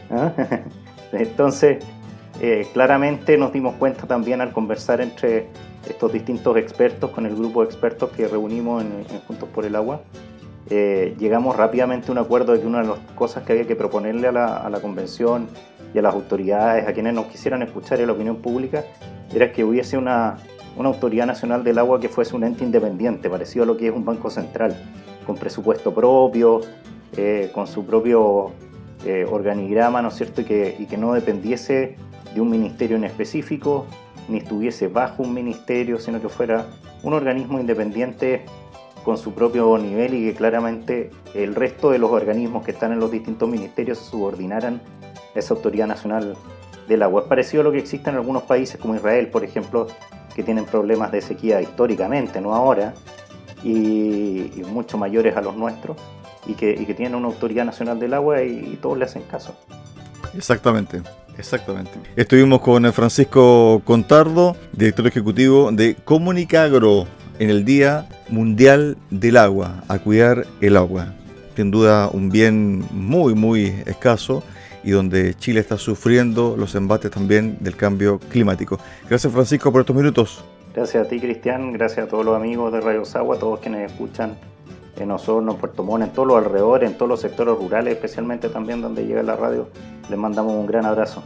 ¿Ah? 0.10 0.32
Entonces, 1.12 1.84
eh, 2.42 2.68
claramente 2.74 3.38
nos 3.38 3.54
dimos 3.54 3.76
cuenta 3.76 4.08
también 4.08 4.42
al 4.42 4.54
conversar 4.54 5.02
entre 5.02 5.50
estos 5.88 6.12
distintos 6.14 6.56
expertos, 6.58 7.12
con 7.12 7.26
el 7.26 7.36
grupo 7.36 7.62
de 7.62 7.68
expertos 7.68 8.12
que 8.12 8.28
reunimos 8.28 8.84
en, 8.84 9.04
Juntos 9.28 9.50
por 9.50 9.66
el 9.66 9.76
Agua, 9.76 10.02
eh, 10.70 11.16
llegamos 11.20 11.56
rápidamente 11.56 12.08
a 12.10 12.12
un 12.12 12.18
acuerdo 12.18 12.54
de 12.54 12.62
que 12.62 12.68
una 12.68 12.82
de 12.82 12.88
las 12.88 13.00
cosas 13.16 13.44
que 13.44 13.54
había 13.54 13.68
que 13.68 13.76
proponerle 13.76 14.28
a 14.28 14.32
la, 14.32 14.80
convención 14.82 15.48
y 15.94 16.00
a 16.00 16.02
las 16.02 16.14
autoridades, 16.14 16.88
a 16.88 16.94
quienes 16.94 17.14
nos 17.14 17.26
quisieran 17.26 17.62
escuchar 17.62 18.00
en 18.00 18.08
la 18.08 18.14
opinión 18.14 18.38
pública, 18.38 18.86
era 19.34 19.52
que 19.52 19.64
hubiese 19.64 19.98
una, 19.98 20.38
una 20.78 20.90
autoridad 20.90 21.26
nacional 21.26 21.64
del 21.64 21.78
agua 21.80 22.00
que 22.00 22.10
fuese 22.10 22.36
un 22.36 22.44
ente 22.44 22.64
independiente, 22.64 23.30
parecido 23.30 23.64
a 23.64 23.66
lo 23.68 23.78
que 23.78 23.88
es 23.88 23.94
un 23.94 24.06
banco 24.06 24.30
central, 24.30 24.76
con 25.26 25.36
presupuesto 25.36 25.94
propio, 25.94 26.62
eh, 27.18 27.52
con 27.54 27.68
su 27.68 27.86
propio 27.86 28.52
eh, 29.06 29.26
organigrama, 29.30 30.02
¿no 30.02 30.08
es 30.08 30.16
cierto? 30.16 30.42
Y 30.42 30.46
y 30.80 30.86
que 30.86 30.98
no 30.98 31.14
dependiese 31.14 31.98
de 32.34 32.42
un 32.42 32.50
ministerio 32.50 32.98
en 32.98 33.04
específico, 33.04 33.86
ni 34.28 34.38
estuviese 34.38 34.88
bajo 34.88 35.24
un 35.24 35.34
ministerio, 35.34 36.00
sino 36.00 36.22
que 36.22 36.30
fuera 36.30 36.66
un 37.04 37.14
organismo 37.14 37.60
independiente 37.60 38.46
con 39.04 39.18
su 39.18 39.34
propio 39.34 39.78
nivel 39.78 40.14
y 40.14 40.26
que 40.26 40.34
claramente 40.34 41.12
el 41.34 41.56
resto 41.56 41.92
de 41.92 42.00
los 42.00 42.12
organismos 42.12 42.64
que 42.64 42.72
están 42.72 42.94
en 42.94 43.00
los 43.00 43.12
distintos 43.12 43.50
ministerios 43.50 43.98
subordinaran 44.00 44.82
a 45.36 45.40
esa 45.40 45.54
autoridad 45.54 45.88
nacional 45.88 46.36
del 46.88 47.04
agua. 47.04 47.24
Es 47.24 47.28
parecido 47.28 47.62
a 47.62 47.64
lo 47.66 47.72
que 47.72 47.80
existe 47.80 48.10
en 48.10 48.16
algunos 48.16 48.44
países 48.44 48.80
como 48.80 48.96
Israel, 48.96 49.28
por 49.28 49.44
ejemplo, 49.44 49.88
que 50.36 50.44
tienen 50.44 50.66
problemas 50.66 51.12
de 51.12 51.22
sequía 51.22 51.62
históricamente, 51.62 52.42
no 52.42 52.56
ahora, 52.56 52.94
y, 53.64 54.64
mucho 54.68 54.98
mayores 54.98 55.36
a 55.38 55.42
los 55.42 55.56
nuestros, 55.56 55.98
y 56.46 56.54
que, 56.54 56.76
tienen 56.96 57.16
una 57.16 57.28
autoridad 57.28 57.66
nacional 57.66 58.00
del 58.00 58.14
agua 58.14 58.42
y, 58.42 58.78
todos 58.82 58.98
le 58.98 59.06
hacen 59.06 59.24
caso. 59.24 59.56
Exactamente. 60.36 61.02
Exactamente. 61.38 61.92
Estuvimos 62.16 62.62
con 62.62 62.92
Francisco 62.94 63.82
Contardo, 63.86 64.56
director 64.72 65.08
ejecutivo 65.08 65.72
de 65.72 65.96
Comunicagro, 65.96 67.08
en 67.40 67.50
el 67.50 67.66
Día 67.66 68.08
Mundial 68.30 68.98
del 69.10 69.38
Agua, 69.38 69.84
a 69.88 70.00
cuidar 70.00 70.46
el 70.62 70.78
agua. 70.78 71.14
Sin 71.56 71.72
duda 71.72 72.10
un 72.12 72.30
bien 72.30 72.84
muy, 72.92 73.36
muy 73.36 73.74
escaso 73.86 74.44
y 74.84 74.92
donde 74.92 75.34
Chile 75.36 75.60
está 75.60 75.78
sufriendo 75.78 76.56
los 76.58 76.76
embates 76.76 77.12
también 77.12 77.58
del 77.60 77.76
cambio 77.76 78.20
climático. 78.20 78.80
Gracias 79.10 79.32
Francisco 79.32 79.72
por 79.72 79.82
estos 79.82 79.96
minutos. 79.96 80.44
Gracias 80.76 81.06
a 81.06 81.10
ti 81.10 81.20
Cristian, 81.20 81.72
gracias 81.74 82.08
a 82.08 82.10
todos 82.10 82.26
los 82.26 82.36
amigos 82.36 82.74
de 82.74 82.82
Radio 82.82 83.06
Sagua, 83.06 83.36
a 83.36 83.40
todos 83.40 83.60
quienes 83.60 83.92
escuchan 83.92 84.36
en 84.98 85.12
Osorno, 85.12 85.58
Puerto 85.58 85.84
Montt, 85.84 86.04
en 86.04 86.10
todos 86.12 86.28
los 86.28 86.38
alrededores, 86.38 86.90
en 86.90 86.98
todos 86.98 87.10
los 87.10 87.22
sectores 87.22 87.56
rurales, 87.58 87.94
especialmente 87.94 88.50
también 88.50 88.82
donde 88.82 89.06
llega 89.06 89.24
la 89.24 89.36
radio. 89.36 89.68
Les 90.10 90.20
mandamos 90.20 90.54
un 90.54 90.68
gran 90.68 90.86
abrazo. 90.86 91.24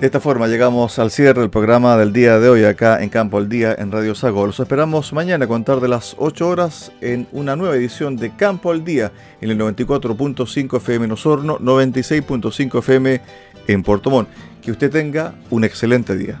De 0.00 0.06
esta 0.06 0.18
forma 0.18 0.46
llegamos 0.46 0.98
al 0.98 1.10
cierre 1.10 1.42
del 1.42 1.50
programa 1.50 1.94
del 1.98 2.14
día 2.14 2.38
de 2.38 2.48
hoy 2.48 2.64
acá 2.64 3.02
en 3.02 3.10
Campo 3.10 3.36
al 3.36 3.50
Día 3.50 3.76
en 3.78 3.92
Radio 3.92 4.14
Sago. 4.14 4.46
Los 4.46 4.58
esperamos 4.58 5.12
mañana 5.12 5.44
a 5.44 5.48
contar 5.48 5.80
de 5.80 5.88
las 5.88 6.16
8 6.18 6.48
horas 6.48 6.90
en 7.02 7.26
una 7.32 7.54
nueva 7.54 7.76
edición 7.76 8.16
de 8.16 8.34
Campo 8.34 8.70
al 8.70 8.82
Día 8.82 9.12
en 9.42 9.50
el 9.50 9.58
94.5 9.58 10.78
FM 10.78 11.04
en 11.04 11.12
Osorno, 11.12 11.58
96.5 11.58 12.78
FM 12.78 13.20
en 13.66 13.82
Puerto 13.82 14.08
Montt. 14.08 14.30
Que 14.62 14.70
usted 14.70 14.90
tenga 14.90 15.34
un 15.50 15.64
excelente 15.64 16.16
día. 16.16 16.40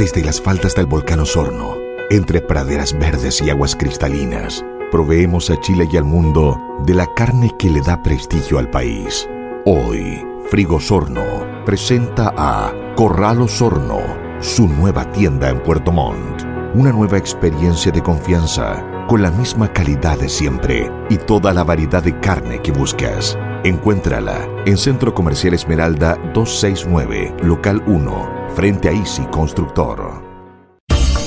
Desde 0.00 0.24
las 0.24 0.40
faldas 0.40 0.74
del 0.74 0.86
volcán 0.86 1.20
Osorno, 1.20 1.76
entre 2.08 2.40
praderas 2.40 2.98
verdes 2.98 3.42
y 3.42 3.50
aguas 3.50 3.76
cristalinas 3.76 4.64
proveemos 4.90 5.50
a 5.50 5.60
Chile 5.60 5.86
y 5.92 5.98
al 5.98 6.04
mundo 6.04 6.58
de 6.86 6.94
la 6.94 7.06
carne 7.12 7.54
que 7.58 7.68
le 7.68 7.82
da 7.82 8.02
prestigio 8.02 8.58
al 8.58 8.70
país. 8.70 9.28
Hoy, 9.66 10.26
Frigosorno 10.48 11.64
presenta 11.66 12.32
a 12.34 12.72
Corral 12.96 13.42
Osorno, 13.42 14.00
su 14.40 14.68
nueva 14.68 15.04
tienda 15.12 15.50
en 15.50 15.62
Puerto 15.62 15.92
Montt. 15.92 16.44
Una 16.72 16.92
nueva 16.92 17.18
experiencia 17.18 17.92
de 17.92 18.02
confianza, 18.02 18.82
con 19.06 19.20
la 19.20 19.30
misma 19.30 19.70
calidad 19.70 20.18
de 20.18 20.30
siempre 20.30 20.90
y 21.10 21.18
toda 21.18 21.52
la 21.52 21.62
variedad 21.62 22.02
de 22.02 22.18
carne 22.20 22.62
que 22.62 22.72
buscas. 22.72 23.36
Encuéntrala 23.62 24.48
en 24.64 24.78
Centro 24.78 25.14
Comercial 25.14 25.52
Esmeralda 25.52 26.14
269, 26.32 27.34
Local 27.42 27.82
1, 27.86 28.48
frente 28.54 28.88
a 28.88 28.92
Easy 28.92 29.26
Constructor. 29.26 30.22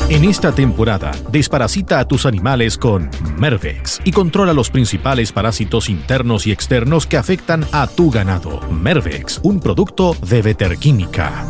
En 0.10 0.24
esta 0.24 0.52
temporada, 0.52 1.12
desparasita 1.32 2.00
a 2.00 2.08
tus 2.08 2.26
animales 2.26 2.80
con 2.80 3.12
Mervex 3.38 4.02
y 4.04 4.12
controla 4.12 4.52
los 4.52 4.72
principales 4.72 5.32
parásitos 5.32 5.90
internos 5.90 6.48
y 6.48 6.52
externos 6.52 7.06
que 7.06 7.18
afectan 7.18 7.66
a 7.72 7.86
tu 7.86 8.10
ganado. 8.10 8.62
Mervex, 8.72 9.40
un 9.44 9.60
producto 9.60 10.16
de 10.28 10.42
Veterquímica. 10.42 11.46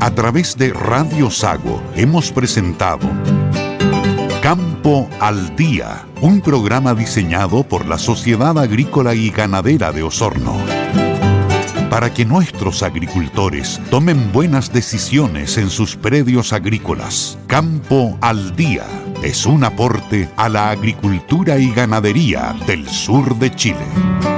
A 0.00 0.10
través 0.10 0.56
de 0.56 0.72
Radio 0.72 1.30
Sago 1.30 1.80
hemos 1.94 2.32
presentado 2.32 3.08
Campo 4.48 5.06
al 5.20 5.54
Día, 5.56 6.06
un 6.22 6.40
programa 6.40 6.94
diseñado 6.94 7.64
por 7.64 7.84
la 7.84 7.98
Sociedad 7.98 8.58
Agrícola 8.58 9.14
y 9.14 9.28
Ganadera 9.28 9.92
de 9.92 10.02
Osorno 10.02 10.56
para 11.90 12.14
que 12.14 12.24
nuestros 12.24 12.82
agricultores 12.82 13.78
tomen 13.90 14.32
buenas 14.32 14.72
decisiones 14.72 15.58
en 15.58 15.68
sus 15.68 15.96
predios 15.96 16.54
agrícolas. 16.54 17.36
Campo 17.46 18.16
al 18.22 18.56
Día 18.56 18.86
es 19.22 19.44
un 19.44 19.64
aporte 19.64 20.30
a 20.38 20.48
la 20.48 20.70
agricultura 20.70 21.58
y 21.58 21.70
ganadería 21.70 22.56
del 22.66 22.88
sur 22.88 23.38
de 23.38 23.54
Chile. 23.54 24.37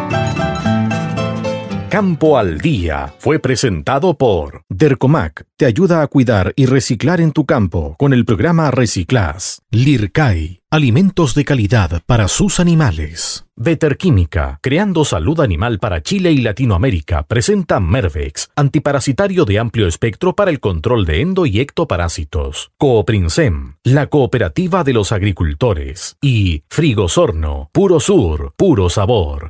Campo 1.90 2.38
al 2.38 2.59
Día 2.59 3.12
fue 3.18 3.40
presentado 3.40 4.14
por 4.14 4.62
Dercomac. 4.68 5.44
Te 5.57 5.66
ayuda 5.66 6.03
a 6.03 6.07
cuidar 6.07 6.53
y 6.55 6.66
reciclar 6.66 7.20
en 7.20 7.33
tu 7.33 7.46
campo 7.46 7.96
con 7.98 8.12
el 8.12 8.24
programa 8.24 8.70
Reciclas. 8.70 9.62
Lircai. 9.72 10.61
Alimentos 10.70 11.35
de 11.35 11.44
calidad 11.44 12.00
para 12.07 12.29
sus 12.29 12.61
animales. 12.61 13.44
Veterquímica, 13.57 14.61
creando 14.62 15.05
salud 15.05 15.40
animal 15.40 15.81
para 15.81 16.00
Chile 16.00 16.31
y 16.31 16.38
Latinoamérica, 16.42 17.24
presenta 17.24 17.81
Mervex, 17.81 18.50
antiparasitario 18.55 19.44
de 19.44 19.59
amplio 19.59 19.88
espectro 19.88 20.37
para 20.37 20.53
el 20.53 20.61
control 20.61 21.05
de 21.05 21.22
endo 21.22 21.44
y 21.44 21.59
ectoparásitos. 21.59 22.70
Cooprinsem, 22.79 23.74
la 23.83 24.07
cooperativa 24.07 24.85
de 24.85 24.92
los 24.92 25.11
agricultores. 25.11 26.16
Y 26.22 26.62
Frigosorno, 26.68 27.68
puro 27.72 27.98
sur, 27.98 28.55
puro 28.57 28.88
sabor. 28.90 29.48